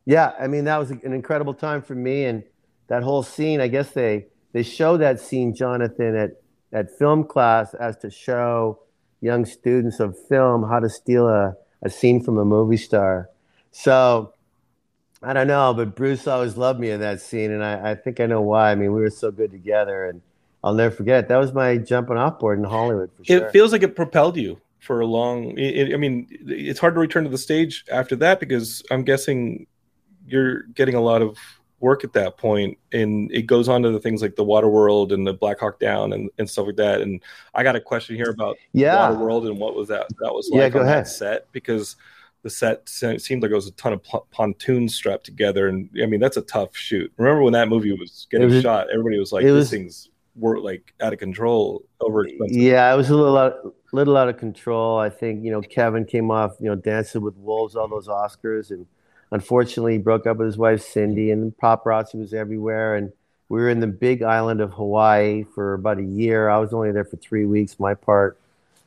yeah, 0.05 0.33
I 0.39 0.47
mean, 0.49 0.65
that 0.65 0.79
was 0.79 0.91
an 0.91 1.13
incredible 1.13 1.55
time 1.55 1.83
for 1.83 1.95
me, 1.95 2.25
and 2.25 2.43
that 2.89 3.03
whole 3.03 3.23
scene. 3.23 3.61
I 3.61 3.69
guess 3.69 3.93
they 3.93 4.27
they 4.53 4.63
show 4.63 4.97
that 4.99 5.21
scene, 5.21 5.55
Jonathan, 5.55 6.15
at 6.17 6.31
at 6.73 6.91
film 6.99 7.25
class 7.25 7.75
as 7.75 7.97
to 7.99 8.11
show 8.11 8.81
young 9.21 9.45
students 9.45 10.01
of 10.01 10.19
film 10.29 10.63
how 10.69 10.81
to 10.81 10.89
steal 10.89 11.29
a, 11.29 11.55
a 11.83 11.89
scene 11.91 12.23
from 12.23 12.39
a 12.39 12.45
movie 12.45 12.77
star. 12.77 13.29
So 13.71 14.33
I 15.23 15.33
don't 15.33 15.47
know, 15.47 15.73
but 15.75 15.95
Bruce 15.95 16.27
always 16.27 16.57
loved 16.57 16.81
me 16.81 16.91
in 16.91 17.01
that 17.01 17.21
scene, 17.21 17.53
and 17.53 17.63
I, 17.65 17.93
I 17.93 17.95
think 17.95 18.19
I 18.21 18.27
know 18.27 18.41
why. 18.41 18.73
I 18.73 18.75
mean, 18.75 18.93
we 18.93 19.01
were 19.01 19.11
so 19.11 19.31
good 19.31 19.53
together, 19.53 20.07
and 20.07 20.21
I'll 20.65 20.75
never 20.75 20.95
forget. 20.95 21.29
That 21.29 21.39
was 21.39 21.53
my 21.53 21.77
jumping 21.79 22.17
off 22.17 22.39
board 22.39 22.59
in 22.59 22.65
Hollywood 22.65 23.11
for 23.17 23.25
sure. 23.25 23.47
It 23.47 23.51
feels 23.53 23.73
like 23.73 23.83
it 23.83 23.97
propelled 23.97 24.37
you 24.37 24.61
for 24.79 25.01
a 25.01 25.07
long. 25.07 25.59
It, 25.59 25.89
it- 25.91 25.95
I 25.95 25.97
mean, 25.97 26.27
it's 26.31 26.79
hard 26.81 26.95
to 26.95 27.01
return 27.01 27.25
to 27.25 27.31
the 27.31 27.39
stage 27.39 27.85
after 27.91 28.15
that 28.17 28.41
because 28.41 28.83
I'm 28.91 29.03
guessing 29.05 29.67
you're 30.27 30.63
getting 30.75 30.95
a 30.95 31.01
lot 31.01 31.21
of 31.23 31.37
work 31.81 32.05
at 32.05 32.13
that 32.13 32.37
point, 32.37 32.79
and 32.93 33.29
it 33.33 33.43
goes 33.43 33.69
on 33.69 33.83
to 33.83 33.91
the 33.91 33.99
things 33.99 34.23
like 34.23 34.37
the 34.37 34.45
Water 34.45 34.69
World 34.69 35.11
and 35.13 35.27
the 35.27 35.33
Black 35.33 35.59
Hawk 35.59 35.81
Down 35.81 36.13
and, 36.13 36.31
and 36.39 36.49
stuff 36.49 36.67
like 36.67 36.77
that. 36.77 37.01
And 37.01 37.21
I 37.55 37.65
got 37.65 37.75
a 37.75 37.81
question 37.81 38.15
here 38.15 38.31
about 38.31 38.57
yeah, 38.73 39.09
Water 39.11 39.19
World 39.25 39.47
and 39.49 39.59
what 39.59 39.75
was 39.75 39.89
that 39.89 40.07
that 40.21 40.33
was 40.33 40.49
Yeah, 40.53 40.63
like 40.63 40.75
go 40.75 40.79
on 40.79 40.87
ahead. 40.87 41.07
that 41.07 41.09
set 41.09 41.51
because 41.51 41.97
the 42.45 42.51
set 42.51 42.89
se- 42.89 43.19
seemed 43.19 43.43
like 43.43 43.51
it 43.51 43.55
was 43.57 43.67
a 43.67 43.73
ton 43.73 43.93
of 43.93 44.01
pontoons 44.31 44.95
strapped 44.95 45.25
together, 45.25 45.67
and 45.67 45.91
I 46.01 46.07
mean 46.07 46.21
that's 46.21 46.37
a 46.37 46.43
tough 46.43 46.77
shoot. 46.77 47.13
Remember 47.17 47.43
when 47.43 47.53
that 47.55 47.69
movie 47.69 47.93
was 47.93 48.29
getting 48.31 48.49
was- 48.49 48.63
shot? 48.63 48.87
Everybody 48.91 49.19
was 49.19 49.33
like, 49.33 49.43
"This 49.45 49.53
was- 49.53 49.71
thing's 49.71 50.09
were 50.37 50.59
like 50.59 50.95
out 51.01 51.13
of 51.13 51.19
control, 51.19 51.83
over 52.01 52.25
expensive." 52.27 52.57
Yeah, 52.57 52.93
it 52.93 52.97
was 52.97 53.11
a 53.11 53.17
little 53.17 53.37
out, 53.37 53.75
little 53.93 54.17
out 54.17 54.29
of 54.29 54.39
control. 54.39 54.99
I 54.99 55.11
think 55.11 55.45
you 55.45 55.51
know 55.51 55.61
Kevin 55.61 56.05
came 56.05 56.31
off 56.31 56.57
you 56.61 56.69
know 56.69 56.75
Dancing 56.75 57.23
with 57.23 57.37
Wolves, 57.37 57.77
all 57.77 57.89
those 57.89 58.09
Oscars, 58.09 58.71
and 58.71 58.87
unfortunately 59.31 59.93
he 59.93 59.99
broke 59.99 60.27
up 60.27 60.39
with 60.39 60.47
his 60.47 60.59
wife 60.59 60.83
Cindy, 60.83 61.31
and 61.31 61.57
paparazzi 61.57 62.15
was 62.15 62.33
everywhere. 62.35 62.97
And 62.97 63.13
we 63.49 63.61
were 63.61 63.69
in 63.69 63.81
the 63.81 63.87
big 63.87 64.23
island 64.23 64.63
of 64.63 64.73
Hawaii 64.73 65.45
for 65.55 65.75
about 65.75 65.99
a 65.99 66.03
year. 66.03 66.49
I 66.49 66.57
was 66.57 66.73
only 66.73 66.91
there 66.91 67.05
for 67.05 67.17
three 67.19 67.45
weeks. 67.45 67.79
My 67.79 67.93
part, 67.93 68.39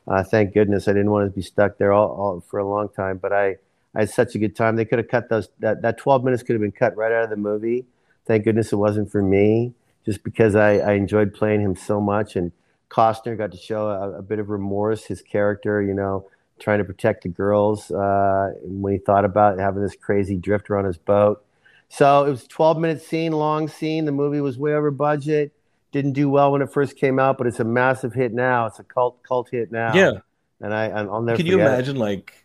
uh, 0.08 0.24
thank 0.24 0.54
goodness, 0.54 0.88
I 0.88 0.92
didn't 0.92 1.12
want 1.12 1.30
to 1.30 1.34
be 1.34 1.42
stuck 1.42 1.78
there 1.78 1.92
all, 1.92 2.08
all 2.08 2.40
for 2.40 2.58
a 2.58 2.68
long 2.68 2.88
time. 2.88 3.18
But 3.18 3.32
I, 3.32 3.58
I 3.94 4.00
had 4.00 4.10
such 4.10 4.34
a 4.34 4.38
good 4.38 4.56
time. 4.56 4.74
They 4.74 4.84
could 4.84 4.98
have 4.98 5.06
cut 5.08 5.28
those 5.28 5.48
that 5.60 5.82
that 5.82 5.98
twelve 5.98 6.24
minutes 6.24 6.42
could 6.42 6.54
have 6.54 6.60
been 6.62 6.72
cut 6.72 6.96
right 6.96 7.12
out 7.12 7.22
of 7.22 7.30
the 7.30 7.36
movie. 7.36 7.84
Thank 8.26 8.42
goodness 8.42 8.72
it 8.72 8.76
wasn't 8.76 9.08
for 9.08 9.22
me, 9.22 9.72
just 10.06 10.22
because 10.24 10.54
I, 10.54 10.78
I 10.78 10.92
enjoyed 10.94 11.34
playing 11.34 11.60
him 11.60 11.76
so 11.76 12.00
much 12.00 12.36
and. 12.36 12.52
Costner 12.88 13.36
got 13.36 13.50
to 13.50 13.58
show 13.58 13.88
a, 13.88 14.18
a 14.18 14.22
bit 14.22 14.38
of 14.38 14.48
remorse, 14.48 15.04
his 15.04 15.20
character, 15.20 15.82
you 15.82 15.92
know, 15.92 16.28
trying 16.58 16.78
to 16.78 16.84
protect 16.84 17.24
the 17.24 17.28
girls 17.28 17.90
uh, 17.90 18.52
when 18.62 18.92
he 18.92 18.98
thought 18.98 19.24
about 19.24 19.58
having 19.58 19.82
this 19.82 19.96
crazy 19.96 20.36
drifter 20.36 20.78
on 20.78 20.84
his 20.84 20.96
boat. 20.96 21.44
So 21.88 22.24
it 22.24 22.30
was 22.30 22.44
a 22.44 22.48
12 22.48 22.78
minute 22.78 23.02
scene, 23.02 23.32
long 23.32 23.68
scene. 23.68 24.04
The 24.04 24.12
movie 24.12 24.40
was 24.40 24.58
way 24.58 24.74
over 24.74 24.90
budget. 24.90 25.52
Didn't 25.92 26.12
do 26.12 26.28
well 26.28 26.52
when 26.52 26.62
it 26.62 26.72
first 26.72 26.96
came 26.96 27.18
out, 27.18 27.38
but 27.38 27.46
it's 27.46 27.60
a 27.60 27.64
massive 27.64 28.12
hit 28.12 28.32
now. 28.32 28.66
It's 28.66 28.78
a 28.78 28.84
cult 28.84 29.22
cult 29.22 29.48
hit 29.50 29.70
now. 29.72 29.94
Yeah. 29.94 30.12
and 30.60 30.74
I 30.74 30.86
and 30.86 31.08
I'll 31.10 31.22
never. 31.22 31.36
Can 31.36 31.46
you 31.46 31.52
forget 31.54 31.66
it. 31.66 31.72
imagine 31.74 31.96
like 31.96 32.44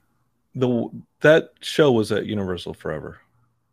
the 0.55 0.89
that 1.21 1.51
show 1.61 1.91
was 1.91 2.11
at 2.11 2.25
Universal 2.25 2.75
forever. 2.75 3.19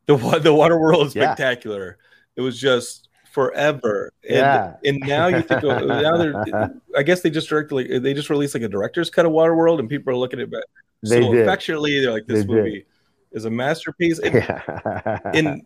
The 0.07 0.17
the 0.43 0.55
Water 0.55 0.79
World 0.79 1.15
Yeah. 1.15 1.35
Spectacular. 1.35 1.99
It 2.37 2.41
was 2.41 2.59
just 2.59 3.08
forever. 3.33 4.13
And, 4.25 4.37
Yeah. 4.37 4.75
and 4.85 5.01
now 5.01 5.27
you 5.29 5.43
think 5.43 5.65
oh, 5.65 5.79
now 5.81 6.17
they're 6.17 6.71
I 6.97 7.03
guess 7.03 7.21
they 7.21 7.31
just 7.31 7.49
directed 7.49 7.75
like 7.75 8.03
they 8.03 8.15
just 8.15 8.31
released 8.31 8.55
like 8.55 8.63
a 8.63 8.69
director's 8.69 9.11
cut 9.11 9.27
of 9.27 9.33
Water 9.33 9.55
World 9.55 9.81
and 9.81 9.89
people 9.89 10.13
are 10.13 10.17
looking 10.17 10.41
at 10.41 10.49
it 10.53 10.65
They 11.03 11.23
so 11.23 11.33
did. 11.33 11.43
affectionately. 11.43 12.01
They're 12.01 12.13
like 12.13 12.27
this 12.27 12.41
They 12.45 12.47
did. 12.55 12.57
movie 12.65 12.87
is 13.33 13.45
a 13.45 13.51
masterpiece. 13.51 14.19
And, 14.19 14.35
Yeah. 14.35 15.19
and 15.35 15.63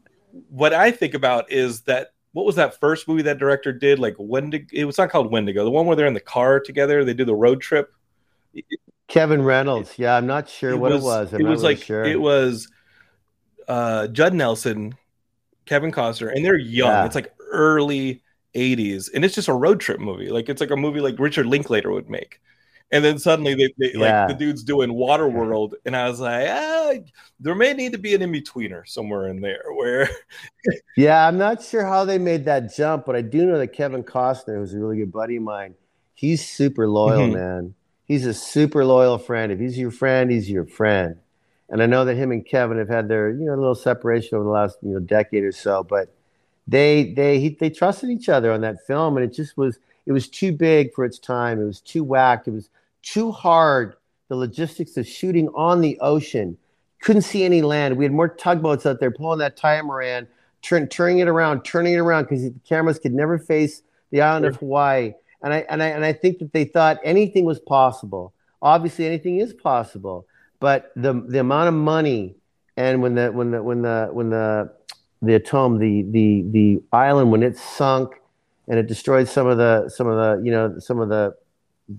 what 0.48 0.72
I 0.72 0.90
think 0.90 1.14
about 1.14 1.50
is 1.52 1.82
that 1.82 2.12
what 2.32 2.46
was 2.46 2.56
that 2.56 2.80
first 2.80 3.06
movie 3.06 3.22
that 3.22 3.38
director 3.38 3.72
did? 3.72 3.98
Like 3.98 4.16
Wendigo. 4.18 4.66
It 4.72 4.84
was 4.86 4.96
not 4.98 5.10
called 5.10 5.30
Wendigo. 5.30 5.64
The 5.64 5.70
one 5.70 5.86
where 5.86 5.94
they're 5.96 6.06
in 6.06 6.14
the 6.14 6.20
car 6.20 6.58
together. 6.60 7.04
They 7.04 7.12
do 7.14 7.24
the 7.26 7.34
road 7.34 7.60
trip. 7.60 7.92
Kevin 9.08 9.42
Reynolds. 9.42 9.98
Yeah, 9.98 10.16
I'm 10.16 10.26
not 10.26 10.48
sure 10.48 10.76
what 10.76 10.92
it 10.92 11.02
was. 11.02 11.34
I'm 11.34 11.40
it 11.42 11.44
was 11.48 11.62
really 11.62 11.74
like 11.74 11.84
sure. 11.84 12.04
it 12.04 12.18
was 12.20 12.68
uh 13.68 14.06
Judd 14.08 14.32
Nelson, 14.34 14.94
Kevin 15.66 15.92
Costner, 15.92 16.34
and 16.34 16.42
they're 16.44 16.56
young. 16.56 16.88
Yeah. 16.90 17.04
It's 17.04 17.14
like 17.14 17.32
early 17.52 18.22
80s, 18.54 19.10
and 19.14 19.24
it's 19.24 19.34
just 19.34 19.48
a 19.48 19.54
road 19.54 19.80
trip 19.80 20.00
movie. 20.00 20.30
Like 20.30 20.48
it's 20.48 20.60
like 20.60 20.70
a 20.70 20.76
movie 20.76 21.00
like 21.00 21.18
Richard 21.18 21.46
Linklater 21.46 21.90
would 21.92 22.10
make. 22.10 22.40
And 22.90 23.02
then 23.04 23.18
suddenly 23.18 23.54
they, 23.54 23.72
they 23.78 23.92
Yeah. 23.98 24.26
like 24.26 24.28
the 24.28 24.34
dude's 24.34 24.62
doing 24.64 24.90
Waterworld, 24.90 25.74
and 25.86 25.96
I 25.96 26.08
was 26.08 26.20
like, 26.20 26.46
ah, 26.50 26.92
there 27.40 27.54
may 27.54 27.72
need 27.72 27.92
to 27.92 27.98
be 27.98 28.14
an 28.14 28.22
in-betweener 28.22 28.86
somewhere 28.86 29.28
in 29.28 29.40
there 29.40 29.64
where 29.74 30.08
Yeah, 30.96 31.26
I'm 31.26 31.38
not 31.38 31.62
sure 31.62 31.84
how 31.86 32.04
they 32.04 32.18
made 32.18 32.44
that 32.46 32.74
jump, 32.74 33.06
but 33.06 33.16
I 33.16 33.22
do 33.22 33.46
know 33.46 33.58
that 33.58 33.68
Kevin 33.68 34.02
Costner, 34.04 34.56
who's 34.58 34.74
a 34.74 34.78
really 34.78 34.98
good 34.98 35.12
buddy 35.12 35.36
of 35.36 35.42
mine, 35.42 35.74
he's 36.14 36.46
super 36.48 36.88
loyal, 36.88 37.28
Mhm. 37.28 37.32
man. 37.34 37.74
He's 38.04 38.26
a 38.26 38.34
super 38.34 38.84
loyal 38.84 39.16
friend. 39.18 39.50
If 39.52 39.58
he's 39.58 39.78
your 39.78 39.90
friend, 39.90 40.30
he's 40.30 40.50
your 40.50 40.66
friend. 40.66 41.16
And 41.70 41.82
I 41.82 41.86
know 41.86 42.04
that 42.04 42.16
him 42.16 42.30
and 42.32 42.44
Kevin 42.44 42.76
have 42.78 42.88
had 42.90 43.08
their, 43.08 43.30
you 43.30 43.46
know, 43.46 43.54
little 43.54 43.74
separation 43.74 44.36
over 44.36 44.44
the 44.44 44.50
last, 44.50 44.76
you 44.82 44.90
know, 44.90 44.98
decade 45.00 45.44
or 45.44 45.52
so, 45.52 45.82
but 45.82 46.14
they 46.66 47.12
they 47.12 47.40
he, 47.40 47.48
they 47.50 47.70
trusted 47.70 48.10
each 48.10 48.28
other 48.28 48.52
on 48.52 48.60
that 48.60 48.86
film, 48.86 49.16
and 49.16 49.24
it 49.24 49.34
just 49.34 49.56
was 49.56 49.78
it 50.06 50.12
was 50.12 50.28
too 50.28 50.52
big 50.52 50.92
for 50.94 51.04
its 51.04 51.18
time. 51.18 51.60
It 51.60 51.64
was 51.64 51.80
too 51.80 52.04
whacked. 52.04 52.48
It 52.48 52.52
was 52.52 52.68
too 53.02 53.32
hard. 53.32 53.96
The 54.28 54.36
logistics 54.36 54.96
of 54.96 55.06
shooting 55.06 55.48
on 55.54 55.80
the 55.80 55.98
ocean, 56.00 56.56
couldn't 57.02 57.22
see 57.22 57.44
any 57.44 57.62
land. 57.62 57.96
We 57.96 58.04
had 58.04 58.12
more 58.12 58.28
tugboats 58.28 58.86
out 58.86 59.00
there 59.00 59.10
pulling 59.10 59.40
that 59.40 59.58
trimaran, 59.58 60.26
turn, 60.62 60.88
turning 60.88 61.18
it 61.18 61.28
around, 61.28 61.62
turning 61.64 61.94
it 61.94 61.98
around 61.98 62.24
because 62.24 62.44
the 62.44 62.54
cameras 62.66 62.98
could 62.98 63.12
never 63.12 63.38
face 63.38 63.82
the 64.10 64.22
island 64.22 64.46
of 64.46 64.56
Hawaii. 64.56 65.12
And 65.42 65.52
I 65.52 65.66
and 65.68 65.82
I 65.82 65.88
and 65.88 66.04
I 66.04 66.12
think 66.12 66.38
that 66.38 66.52
they 66.52 66.64
thought 66.64 66.98
anything 67.04 67.44
was 67.44 67.58
possible. 67.58 68.32
Obviously, 68.62 69.06
anything 69.06 69.38
is 69.38 69.52
possible, 69.52 70.26
but 70.60 70.92
the 70.94 71.12
the 71.26 71.40
amount 71.40 71.68
of 71.68 71.74
money 71.74 72.36
and 72.76 73.02
when 73.02 73.14
the 73.14 73.30
when 73.32 73.50
the 73.50 73.62
when 73.62 73.82
the 73.82 74.08
when 74.12 74.30
the 74.30 74.72
the 75.22 75.38
atome 75.38 75.78
the 75.78 76.02
the 76.10 76.44
the 76.50 76.82
island 76.92 77.30
when 77.30 77.42
it 77.42 77.56
sunk 77.56 78.20
and 78.68 78.78
it 78.78 78.86
destroyed 78.86 79.28
some 79.28 79.46
of 79.46 79.56
the 79.56 79.88
some 79.88 80.08
of 80.08 80.16
the 80.16 80.44
you 80.44 80.50
know 80.50 80.78
some 80.78 81.00
of 81.00 81.08
the 81.08 81.34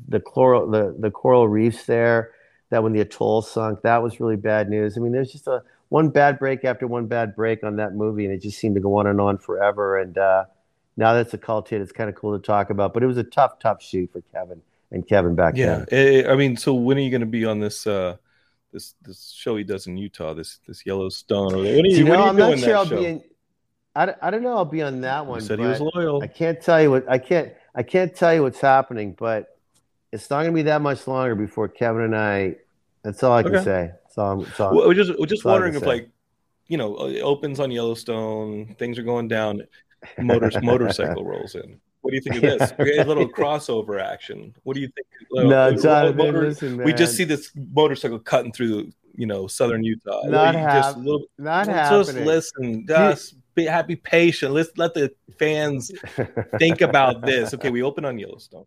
the 0.09 0.19
coral 0.19 0.69
the, 0.69 0.95
the 0.99 1.09
coral 1.09 1.47
reefs 1.47 1.85
there 1.85 2.31
that 2.69 2.83
when 2.83 2.91
the 2.91 2.99
atoll 2.99 3.41
sunk 3.41 3.81
that 3.81 4.03
was 4.03 4.19
really 4.19 4.35
bad 4.35 4.69
news. 4.69 4.97
I 4.97 5.01
mean 5.01 5.11
there's 5.11 5.31
just 5.31 5.47
a 5.47 5.63
one 5.89 6.09
bad 6.09 6.39
break 6.39 6.65
after 6.65 6.87
one 6.87 7.05
bad 7.05 7.35
break 7.35 7.63
on 7.63 7.77
that 7.77 7.93
movie 7.93 8.25
and 8.25 8.33
it 8.33 8.41
just 8.41 8.59
seemed 8.59 8.75
to 8.75 8.81
go 8.81 8.97
on 8.97 9.07
and 9.07 9.21
on 9.21 9.37
forever. 9.37 9.97
And 9.97 10.17
uh 10.17 10.45
now 10.97 11.13
that's 11.13 11.33
a 11.33 11.37
cult 11.37 11.69
hit. 11.69 11.81
It's 11.81 11.91
kind 11.91 12.09
of 12.09 12.15
cool 12.15 12.37
to 12.37 12.45
talk 12.45 12.69
about 12.69 12.93
but 12.93 13.03
it 13.03 13.07
was 13.07 13.17
a 13.17 13.23
tough 13.23 13.59
tough 13.59 13.81
shoot 13.81 14.11
for 14.11 14.21
kevin 14.33 14.61
and 14.91 15.07
kevin 15.07 15.35
back 15.35 15.55
yeah. 15.55 15.85
then. 15.89 16.25
eh, 16.25 16.31
I 16.31 16.35
mean, 16.35 16.57
so 16.57 16.73
when 16.73 16.97
are 16.97 17.01
you 17.01 17.09
going 17.09 17.21
to 17.21 17.27
be 17.27 17.45
on 17.45 17.59
this 17.59 17.87
uh 17.87 18.17
this 18.73 18.95
this 19.03 19.31
show 19.31 19.55
he 19.55 19.63
does 19.63 19.87
in 19.87 19.95
Utah? 19.95 20.33
This 20.33 20.59
this 20.67 20.85
Yellowstone 20.85 21.55
when 21.55 21.65
are 21.65 21.87
you, 21.87 21.97
you 21.97 22.03
know 22.03 22.13
are 22.13 22.17
you 22.17 22.23
i'm 22.29 22.35
not 22.35 22.59
sure 22.59 22.75
i'll 22.75 22.85
show? 22.85 22.99
be 22.99 23.05
in 23.05 23.23
I, 23.95 24.07
don't- 24.07 24.17
I 24.21 24.31
don't 24.31 24.41
know 24.41 24.57
i'll 24.57 24.65
be 24.65 24.81
on 24.81 25.01
that 25.01 25.23
He 25.23 25.29
one 25.29 25.41
said 25.41 25.59
he 25.59 25.65
was 25.65 25.79
loyal. 25.79 26.21
i 26.23 26.27
can't 26.27 26.59
tell 26.59 26.81
you 26.81 26.89
what 26.91 27.07
i 27.09 27.19
can't 27.19 27.53
i 27.75 27.83
can't 27.83 28.13
tell 28.15 28.33
you 28.33 28.41
what's 28.41 28.59
happening 28.59 29.15
but 29.17 29.47
it's 30.11 30.29
not 30.29 30.37
going 30.41 30.51
to 30.51 30.55
be 30.55 30.63
that 30.63 30.81
much 30.81 31.07
longer 31.07 31.35
before 31.35 31.67
kevin 31.69 32.01
and 32.01 32.15
i 32.17 32.55
that's 33.03 33.21
all 33.23 33.33
i 33.33 33.43
can 33.43 33.55
Okay. 33.55 33.63
say 33.63 33.91
that's 34.03 34.17
all, 34.17 34.29
I'm- 34.31 34.43
that's 34.43 34.59
all 34.59 34.75
Well, 34.75 34.87
we're 34.87 34.95
just 34.95 35.11
we're 35.19 35.27
just 35.27 35.43
That's 35.43 35.45
all 35.45 35.51
I 35.51 35.53
wondering 35.53 35.75
if 35.75 35.85
like 35.85 36.09
you 36.67 36.77
know 36.77 37.07
it 37.07 37.21
opens 37.21 37.59
on 37.59 37.69
Yellowstone, 37.69 38.73
things 38.79 38.97
are 38.97 39.03
going 39.03 39.27
down, 39.27 39.61
motors 40.17 40.57
motorcycle 40.63 41.23
rolls 41.23 41.53
in. 41.55 41.79
What 42.03 42.11
do 42.11 42.15
you 42.17 42.21
think 42.21 42.35
of 42.35 42.41
this? 42.41 42.71
Had 42.97 43.07
little 43.07 43.29
crossover 43.29 44.01
action. 44.01 44.53
What 44.63 44.75
do 44.75 44.81
you 44.81 44.87
think? 44.89 45.07
Little- 45.31 45.49
no, 45.49 45.65
little 45.69 45.81
Jonathan, 45.81 46.17
motor- 46.17 46.47
listen, 46.49 46.77
man. 46.77 46.85
we 46.85 46.91
just 46.93 47.15
see 47.15 47.23
this 47.23 47.49
motorcycle 47.55 48.19
cutting 48.19 48.51
through 48.51 48.91
you 49.15 49.25
know 49.25 49.47
southern 49.47 49.85
Utah. 49.85 50.21
Not 50.25 50.53
hap- 50.53 50.83
just, 50.83 50.97
little, 50.97 51.25
not 51.37 51.65
just 51.65 52.09
happening. 52.09 52.25
listen, 52.25 52.85
just 52.85 53.35
be 53.55 53.65
happy, 53.65 53.95
patient. 53.95 54.51
Let's 54.51 54.77
let 54.77 54.93
the 54.93 55.13
fans 55.39 55.91
think 56.59 56.81
about 56.81 57.21
this. 57.21 57.53
Okay, 57.53 57.69
we 57.69 57.81
open 57.83 58.03
on 58.03 58.19
Yellowstone. 58.19 58.65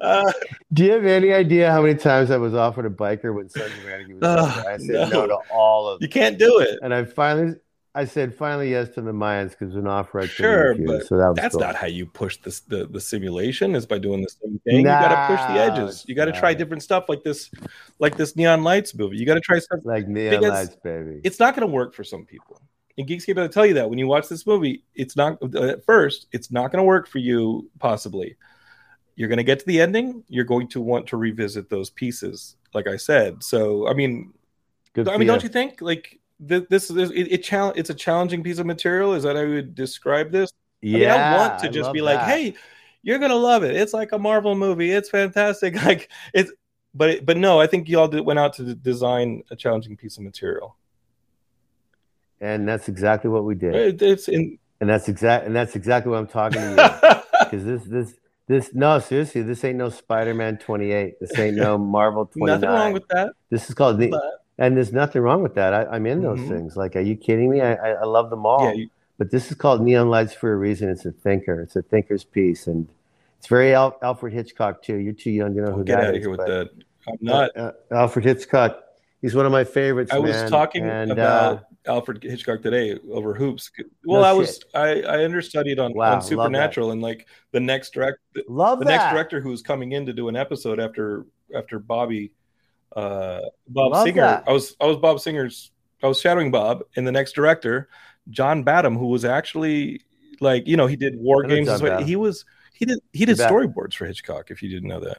uh, 0.00 0.32
Do 0.72 0.84
you 0.84 0.92
have 0.92 1.04
any 1.04 1.32
idea 1.32 1.72
how 1.72 1.82
many 1.82 1.94
times 1.94 2.30
I 2.30 2.36
was 2.36 2.54
offered 2.54 2.86
a 2.86 2.90
biker 2.90 3.34
when 3.34 3.48
Sons 3.48 3.72
of 3.72 3.84
was 3.84 4.22
over? 4.22 4.68
I 4.68 4.76
said 4.78 4.88
no. 4.88 5.08
no. 5.08 5.26
to 5.26 5.38
all 5.52 5.88
of 5.88 6.00
you 6.02 6.08
can't 6.08 6.38
do 6.38 6.60
it. 6.60 6.78
And 6.82 6.94
I 6.94 7.04
finally, 7.04 7.54
I 7.94 8.06
said 8.06 8.34
finally 8.34 8.70
yes 8.70 8.88
to 8.90 9.02
the 9.02 9.12
Mayans 9.12 9.50
because 9.50 9.74
an 9.76 9.86
offer 9.86 10.20
I 10.20 10.26
Sure, 10.26 10.70
refuse. 10.70 10.90
but 10.90 11.06
so 11.06 11.18
that 11.18 11.28
was 11.28 11.36
That's 11.36 11.54
cool. 11.54 11.60
not 11.60 11.74
how 11.74 11.86
you 11.86 12.06
push 12.06 12.38
this 12.38 12.60
the, 12.60 12.86
the 12.86 13.00
simulation 13.00 13.74
is 13.74 13.84
by 13.84 13.98
doing 13.98 14.22
the 14.22 14.28
same 14.30 14.58
thing. 14.64 14.76
you 14.78 14.82
gotta 14.84 15.26
push 15.36 15.44
the 15.54 15.60
edges. 15.60 16.04
You 16.08 16.14
gotta 16.14 16.30
it's 16.30 16.38
try 16.38 16.54
different 16.54 16.82
stuff 16.82 17.04
like 17.08 17.22
this, 17.22 17.50
like 17.98 18.16
this 18.16 18.34
neon 18.34 18.62
lights 18.64 18.94
movie. 18.94 19.18
You 19.18 19.26
gotta 19.26 19.40
try 19.40 19.58
stuff. 19.58 19.80
like 19.84 20.08
neon 20.08 20.40
lights, 20.42 20.76
baby. 20.82 21.20
It's 21.22 21.38
not 21.38 21.54
gonna 21.54 21.66
work 21.66 21.92
for 21.94 22.02
some 22.04 22.24
people. 22.24 22.62
And 22.96 23.06
Geekscape, 23.06 23.38
I'll 23.38 23.48
tell 23.48 23.66
you 23.66 23.74
that 23.74 23.88
when 23.90 23.98
you 23.98 24.06
watch 24.06 24.28
this 24.28 24.46
movie, 24.46 24.84
it's 24.94 25.16
not 25.16 25.38
uh, 25.54 25.64
at 25.64 25.84
first, 25.84 26.28
it's 26.32 26.50
not 26.50 26.70
gonna 26.72 26.84
work 26.84 27.06
for 27.06 27.18
you, 27.18 27.70
possibly. 27.78 28.36
you're 29.16 29.28
going 29.28 29.36
to 29.36 29.44
get 29.44 29.58
to 29.60 29.66
the 29.66 29.78
ending, 29.78 30.24
you're 30.28 30.42
going 30.44 30.66
to 30.68 30.80
want 30.80 31.06
to 31.08 31.18
revisit 31.18 31.68
those 31.68 31.90
pieces, 31.90 32.56
like 32.72 32.86
I 32.86 32.96
said. 32.96 33.42
So, 33.42 33.86
I 33.86 33.92
mean, 33.92 34.32
Good 34.94 35.06
I 35.06 35.18
mean, 35.18 35.28
don't 35.28 35.42
you 35.42 35.50
think 35.50 35.82
like 35.82 36.18
th- 36.48 36.64
this 36.68 36.90
is 36.90 37.10
it? 37.10 37.32
it 37.32 37.42
chal- 37.42 37.72
it's 37.76 37.90
a 37.90 37.94
challenging 37.94 38.42
piece 38.42 38.58
of 38.58 38.66
material. 38.66 39.14
Is 39.14 39.22
that 39.24 39.36
how 39.36 39.42
you 39.42 39.54
would 39.56 39.74
describe 39.74 40.30
this? 40.30 40.50
I 40.82 40.86
mean, 40.86 41.08
I 41.08 41.36
want 41.36 41.62
to 41.62 41.68
just 41.68 41.92
be 41.92 42.00
like, 42.02 42.20
hey, 42.20 42.54
you're 43.02 43.18
gonna 43.18 43.34
love 43.36 43.62
it. 43.62 43.76
It's 43.76 43.92
like 43.94 44.12
a 44.12 44.18
Marvel 44.18 44.54
movie. 44.54 44.90
It's 44.92 45.08
fantastic. 45.08 45.74
Like 45.84 46.10
it's, 46.34 46.52
but 46.94 47.10
it, 47.10 47.26
but 47.26 47.36
no, 47.36 47.60
I 47.60 47.66
think 47.66 47.88
y'all 47.88 48.08
did, 48.08 48.20
went 48.26 48.38
out 48.38 48.52
to 48.54 48.74
design 48.74 49.42
a 49.50 49.56
challenging 49.56 49.96
piece 49.96 50.16
of 50.18 50.24
material. 50.24 50.76
and 52.40 52.68
that's 52.68 52.88
exactly 52.88 53.30
what 53.30 53.44
we 53.44 53.54
did. 53.54 53.74
It- 53.74 54.02
it's 54.02 54.28
in. 54.28 54.58
And 54.80 54.90
that's 54.90 55.08
exact. 55.08 55.46
And 55.46 55.54
that's 55.54 55.76
exactly 55.76 56.10
what 56.10 56.18
I'm 56.18 56.26
talking 56.26 56.60
to 56.60 56.70
you. 56.70 57.22
Because 57.52 57.64
this, 57.64 57.84
this, 57.84 58.14
this. 58.48 58.74
No, 58.74 58.98
seriously, 58.98 59.42
this 59.42 59.62
ain't 59.64 59.76
no 59.78 59.90
Spider-Man 59.90 60.58
28. 60.58 61.20
This 61.20 61.38
ain't 61.38 61.56
no 61.56 61.76
Marvel 61.78 62.26
29. 62.26 62.60
Nothing 62.60 62.74
wrong 62.74 62.92
with 62.92 63.06
that. 63.08 63.32
this 63.50 63.68
is 63.68 63.74
called 63.74 63.98
the. 63.98 64.08
But, 64.08 64.22
And 64.62 64.76
there's 64.76 64.92
nothing 64.92 65.22
wrong 65.22 65.42
with 65.42 65.56
that. 65.56 65.74
I, 65.74 65.86
I'm 65.86 66.06
in 66.06 66.22
those 66.22 66.38
Mhm. 66.38 66.48
things. 66.48 66.76
Like, 66.76 66.94
are 66.94 67.00
you 67.00 67.16
kidding 67.16 67.50
me? 67.50 67.60
I, 67.60 67.74
I, 67.74 67.88
I 67.94 68.04
love 68.04 68.30
them 68.30 68.46
all. 68.46 68.64
yeah, 68.66 68.74
you, 68.74 68.88
but 69.18 69.28
this 69.32 69.50
is 69.50 69.56
called 69.56 69.82
Neon 69.82 70.08
Lights 70.08 70.34
for 70.34 70.52
a 70.52 70.56
reason. 70.56 70.88
It's 70.88 71.04
a 71.04 71.10
thinker. 71.10 71.60
It's 71.60 71.74
a 71.74 71.82
thinker's 71.82 72.22
piece, 72.22 72.68
and 72.68 72.86
it's 73.40 73.48
very 73.48 73.74
Al- 73.74 73.98
Alfred 74.02 74.32
Hitchcock 74.32 74.80
too. 74.80 74.98
You're 74.98 75.14
too 75.14 75.32
young 75.32 75.56
to 75.56 75.62
know 75.62 75.72
who 75.72 75.82
get 75.82 75.96
that 75.98 76.04
out 76.04 76.10
of 76.10 76.14
is, 76.16 76.22
here 76.22 76.30
with 76.30 76.46
that. 76.46 76.70
I'm 77.08 77.18
not. 77.20 77.56
uh, 77.56 77.72
Alfred 77.90 78.24
Hitchcock. 78.24 78.84
He's 79.20 79.34
one 79.34 79.46
of 79.46 79.52
my 79.52 79.64
favorites. 79.64 80.12
I 80.12 80.18
was 80.20 80.30
man. 80.36 80.48
talking 80.50 80.84
and, 80.88 81.10
about 81.10 81.58
uh, 81.86 81.90
Alfred 81.90 82.22
Hitchcock 82.22 82.62
today 82.62 82.96
over 83.10 83.34
hoops. 83.34 83.68
Well, 84.04 84.20
No 84.20 84.26
I 84.28 84.32
was. 84.32 84.60
I, 84.74 85.02
I 85.02 85.24
understudied 85.24 85.80
on, 85.80 85.92
Wow, 85.92 86.14
on. 86.14 86.22
Supernatural 86.22 86.92
and 86.92 87.02
like 87.02 87.26
the 87.50 87.58
next 87.58 87.94
direct 87.94 88.18
the, 88.34 88.44
love 88.48 88.78
the 88.78 88.84
that. 88.84 88.90
next 88.92 89.12
director 89.12 89.40
who's 89.40 89.60
coming 89.60 89.90
in 89.90 90.06
to 90.06 90.12
do 90.12 90.28
an 90.28 90.36
episode 90.36 90.78
after 90.78 91.26
after 91.56 91.80
Bobby 91.80 92.30
uh 92.96 93.40
Bob 93.68 93.92
Love 93.92 94.06
Singer. 94.06 94.22
that. 94.22 94.44
I 94.46 94.52
was 94.52 94.76
I 94.80 94.86
was 94.86 94.96
Bob 94.96 95.20
Singer's 95.20 95.70
I 96.02 96.08
was 96.08 96.20
shadowing 96.20 96.50
Bob 96.50 96.82
and 96.96 97.06
the 97.06 97.12
next 97.12 97.32
director, 97.32 97.88
John 98.30 98.62
Badham, 98.62 98.96
who 98.96 99.06
was 99.06 99.24
actually 99.24 100.02
like, 100.40 100.66
you 100.66 100.76
know, 100.76 100.86
he 100.86 100.96
did 100.96 101.16
war 101.16 101.44
games. 101.44 101.68
As 101.68 101.82
well. 101.82 102.02
He 102.02 102.16
was 102.16 102.44
he 102.74 102.84
did 102.84 102.98
he 103.12 103.24
did 103.24 103.38
storyboards 103.38 103.94
for 103.94 104.06
Hitchcock, 104.06 104.50
if 104.50 104.62
you 104.62 104.68
didn't 104.68 104.88
know 104.88 105.00
that. 105.00 105.18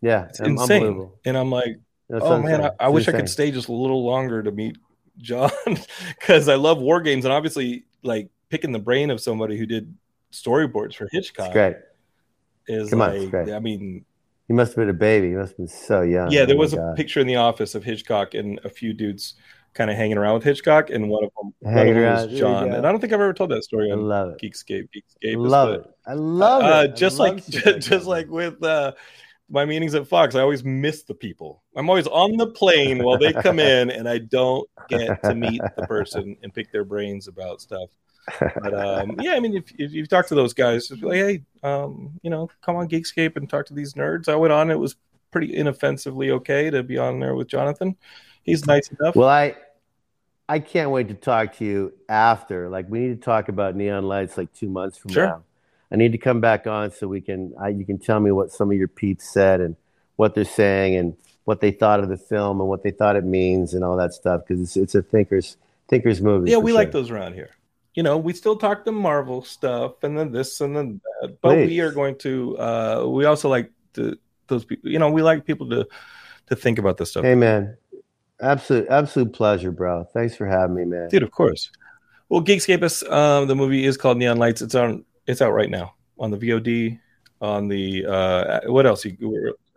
Yeah, 0.00 0.26
It's 0.26 0.40
insane. 0.40 1.10
And 1.24 1.36
I'm 1.36 1.50
like, 1.50 1.78
That's 2.08 2.24
oh 2.24 2.40
man, 2.40 2.62
I. 2.62 2.70
I 2.80 2.88
wish 2.88 3.08
I 3.08 3.12
could 3.12 3.28
stay 3.28 3.50
just 3.50 3.68
a 3.68 3.72
little 3.72 4.04
longer 4.04 4.42
to 4.42 4.50
meet 4.50 4.76
John 5.18 5.50
because 6.18 6.48
I 6.48 6.56
love 6.56 6.78
war 6.78 7.00
games 7.00 7.24
and 7.24 7.32
obviously 7.32 7.84
like 8.02 8.28
picking 8.48 8.72
the 8.72 8.78
brain 8.78 9.10
of 9.10 9.20
somebody 9.20 9.56
who 9.56 9.66
did 9.66 9.94
storyboards 10.32 10.94
for 10.94 11.08
Hitchcock 11.10 11.46
It's 11.46 11.52
great. 11.52 11.76
is 12.66 12.90
Come 12.90 13.02
on, 13.02 13.10
like 13.10 13.20
it's 13.20 13.30
great. 13.30 13.52
I 13.52 13.60
mean 13.60 14.04
He 14.48 14.52
must 14.54 14.72
have 14.72 14.76
been 14.76 14.90
a 14.90 14.92
baby. 14.98 15.28
He 15.30 15.34
must 15.34 15.52
have 15.52 15.56
been 15.58 15.68
so 15.68 16.02
young. 16.02 16.30
yeah, 16.30 16.44
there 16.44 16.56
Oh 16.56 16.58
was 16.60 16.72
a 16.74 16.76
God. 16.76 16.96
picture 16.96 17.20
in 17.20 17.26
the 17.26 17.36
office 17.36 17.74
of 17.74 17.84
Hitchcock 17.84 18.34
and 18.34 18.60
a 18.64 18.68
few 18.68 18.92
dudes 18.92 19.34
kind 19.72 19.90
of 19.90 19.96
hanging 19.96 20.16
around 20.18 20.34
with 20.34 20.44
Hitchcock 20.44 20.90
and 20.90 21.08
one 21.08 21.24
of 21.24 21.30
them, 21.40 21.52
one 21.60 21.88
of 21.88 21.94
them 21.94 22.28
was 22.30 22.38
John 22.38 22.72
and 22.72 22.86
I 22.86 22.92
don't 22.92 23.00
think 23.00 23.12
I've 23.12 23.20
ever 23.20 23.32
told 23.34 23.50
that 23.50 23.64
story 23.64 23.90
I 23.90 23.96
love 23.96 24.30
it. 24.30 24.40
Geekscape. 24.40 24.88
Geekscape 24.94 25.32
I 25.34 25.36
love 25.36 25.70
it. 25.70 25.84
I 26.06 26.14
love 26.14 26.62
it. 26.62 26.70
uh, 26.70 26.76
I 26.76 26.86
just 26.88 27.18
love 27.18 27.34
like 27.34 27.44
shit 27.50 27.80
just, 27.82 28.06
like 28.06 28.28
with 28.28 28.62
uh, 28.62 28.92
my 29.50 29.64
meetings 29.64 29.94
at 29.94 30.06
Fox, 30.06 30.34
I 30.34 30.40
always 30.40 30.62
miss 30.62 31.02
the 31.02 31.14
people. 31.14 31.62
I'm 31.76 31.88
always 31.90 32.06
on 32.06 32.36
the 32.36 32.46
plane 32.48 33.02
while 33.02 33.18
they 33.18 33.32
come 33.32 33.58
in, 33.58 33.90
and 33.90 34.08
I 34.08 34.18
don't 34.18 34.68
get 34.88 35.22
to 35.22 35.34
meet 35.34 35.60
the 35.76 35.82
person 35.88 36.36
and 36.42 36.52
pick 36.54 36.70
their 36.72 36.84
brains 36.84 37.28
about 37.28 37.60
stuff. 37.60 37.90
But 38.40 38.74
um, 38.74 39.16
yeah, 39.20 39.32
I 39.32 39.40
mean, 39.40 39.56
if, 39.56 39.64
if 39.78 39.92
you 39.92 40.06
talk 40.06 40.26
to 40.28 40.34
those 40.34 40.54
guys, 40.54 40.88
just 40.88 41.00
be 41.00 41.06
like, 41.06 41.16
hey, 41.16 41.42
um, 41.62 42.18
you 42.22 42.30
know, 42.30 42.50
come 42.62 42.76
on 42.76 42.88
Geekscape 42.88 43.36
and 43.36 43.48
talk 43.48 43.66
to 43.66 43.74
these 43.74 43.94
nerds. 43.94 44.28
I 44.28 44.34
went 44.36 44.52
on; 44.52 44.70
it 44.70 44.78
was 44.78 44.96
pretty 45.30 45.54
inoffensively 45.54 46.30
okay 46.30 46.70
to 46.70 46.82
be 46.82 46.96
on 46.96 47.20
there 47.20 47.34
with 47.34 47.48
Jonathan. 47.48 47.96
He's 48.42 48.66
nice 48.66 48.88
enough. 48.88 49.16
Well, 49.16 49.28
I 49.28 49.56
I 50.48 50.58
can't 50.58 50.90
wait 50.90 51.08
to 51.08 51.14
talk 51.14 51.56
to 51.56 51.64
you 51.64 51.92
after. 52.08 52.68
Like 52.68 52.86
we 52.88 53.00
need 53.00 53.20
to 53.20 53.24
talk 53.24 53.48
about 53.48 53.74
neon 53.74 54.04
lights 54.04 54.36
like 54.36 54.52
two 54.52 54.68
months 54.68 54.98
from 54.98 55.12
Sure. 55.12 55.26
now. 55.26 55.44
I 55.90 55.96
need 55.96 56.12
to 56.12 56.18
come 56.18 56.40
back 56.40 56.66
on 56.66 56.90
so 56.90 57.06
we 57.08 57.20
can 57.20 57.54
I, 57.60 57.68
you 57.68 57.84
can 57.84 57.98
tell 57.98 58.20
me 58.20 58.30
what 58.30 58.50
some 58.50 58.70
of 58.70 58.76
your 58.76 58.88
peeps 58.88 59.32
said 59.32 59.60
and 59.60 59.76
what 60.16 60.34
they're 60.34 60.44
saying 60.44 60.96
and 60.96 61.16
what 61.44 61.60
they 61.60 61.70
thought 61.70 62.00
of 62.00 62.08
the 62.08 62.16
film 62.16 62.60
and 62.60 62.68
what 62.68 62.82
they 62.82 62.90
thought 62.90 63.16
it 63.16 63.24
means 63.24 63.74
and 63.74 63.84
all 63.84 63.96
that 63.96 64.12
stuff 64.12 64.42
because 64.46 64.60
it's 64.60 64.76
it's 64.76 64.94
a 64.94 65.02
thinkers 65.02 65.56
thinkers 65.88 66.20
movie. 66.20 66.50
yeah, 66.50 66.56
we 66.56 66.70
sure. 66.70 66.78
like 66.78 66.92
those 66.92 67.10
around 67.10 67.34
here. 67.34 67.50
You 67.94 68.02
know, 68.02 68.18
we 68.18 68.32
still 68.32 68.56
talk 68.56 68.84
the 68.84 68.92
Marvel 68.92 69.42
stuff 69.42 70.02
and 70.02 70.18
then 70.18 70.32
this 70.32 70.60
and 70.60 70.76
then 70.76 71.00
that, 71.20 71.40
but 71.40 71.56
we 71.56 71.80
are 71.80 71.92
going 71.92 72.16
to. 72.18 72.58
uh 72.58 73.04
We 73.06 73.24
also 73.24 73.48
like 73.48 73.70
to 73.94 74.18
those 74.48 74.64
people. 74.64 74.90
You 74.90 74.98
know, 74.98 75.10
we 75.10 75.22
like 75.22 75.44
people 75.44 75.68
to 75.70 75.86
to 76.48 76.56
think 76.56 76.78
about 76.78 76.96
this 76.96 77.10
stuff. 77.10 77.24
Hey 77.24 77.34
man, 77.34 77.76
absolute 78.40 78.88
absolute 78.88 79.32
pleasure, 79.32 79.70
bro. 79.70 80.04
Thanks 80.12 80.36
for 80.36 80.46
having 80.46 80.76
me, 80.76 80.84
man. 80.84 81.08
Dude, 81.08 81.22
of 81.22 81.30
course. 81.30 81.70
Well, 82.28 82.42
Geekscapists, 82.42 83.08
um, 83.10 83.46
the 83.46 83.54
movie 83.54 83.84
is 83.84 83.96
called 83.96 84.18
Neon 84.18 84.38
Lights. 84.38 84.62
It's 84.62 84.74
on. 84.74 85.04
It's 85.26 85.40
out 85.40 85.52
right 85.52 85.70
now 85.70 85.94
on 86.18 86.30
the 86.30 86.36
VOD. 86.36 86.98
On 87.40 87.68
the 87.68 88.06
uh, 88.06 88.60
what 88.66 88.86
else? 88.86 89.04
You, 89.04 89.12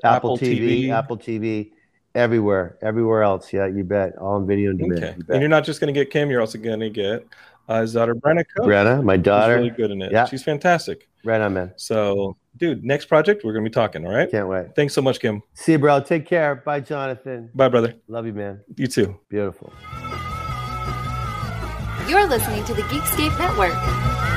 Apple, 0.03 0.35
Apple 0.35 0.37
TV, 0.37 0.59
TV. 0.59 0.93
Apple 0.93 1.17
TV, 1.17 1.71
everywhere, 2.15 2.77
everywhere 2.81 3.23
else. 3.23 3.51
Yeah, 3.51 3.67
you 3.67 3.83
bet. 3.83 4.17
All 4.17 4.35
on 4.35 4.47
video 4.47 4.71
on 4.71 4.77
demand. 4.77 5.03
okay. 5.03 5.15
You 5.17 5.33
And 5.33 5.41
you're 5.41 5.49
not 5.49 5.65
just 5.65 5.79
going 5.79 5.93
to 5.93 5.99
get 5.99 6.09
Kim. 6.09 6.29
You're 6.29 6.41
also 6.41 6.57
going 6.57 6.79
to 6.79 6.89
get 6.89 7.27
uh, 7.67 7.81
his 7.81 7.93
daughter 7.93 8.15
Brenna 8.15 8.43
Cook. 8.55 8.65
Brenna, 8.65 9.03
my 9.03 9.15
She's 9.15 9.23
daughter. 9.23 9.55
really 9.55 9.69
good 9.69 9.91
in 9.91 10.01
it. 10.01 10.11
Yeah. 10.11 10.25
She's 10.25 10.43
fantastic. 10.43 11.09
Right 11.23 11.41
on, 11.41 11.53
man. 11.53 11.73
So, 11.75 12.37
dude, 12.55 12.83
next 12.83 13.05
project 13.05 13.43
we're 13.43 13.53
going 13.53 13.65
to 13.65 13.69
be 13.69 13.73
talking. 13.73 14.05
All 14.05 14.13
right. 14.13 14.29
Can't 14.29 14.47
wait. 14.47 14.75
Thanks 14.75 14.93
so 14.93 15.01
much, 15.01 15.19
Kim. 15.19 15.43
See 15.53 15.73
you, 15.73 15.79
bro. 15.79 15.99
Take 15.99 16.25
care. 16.25 16.55
Bye, 16.55 16.79
Jonathan. 16.79 17.49
Bye, 17.53 17.67
brother. 17.69 17.95
Love 18.07 18.25
you, 18.25 18.33
man. 18.33 18.61
You 18.77 18.87
too. 18.87 19.19
Beautiful. 19.29 19.73
You're 22.07 22.25
listening 22.27 22.63
to 22.65 22.73
the 22.73 22.83
Geekscape 22.83 23.37
Network. 23.37 24.36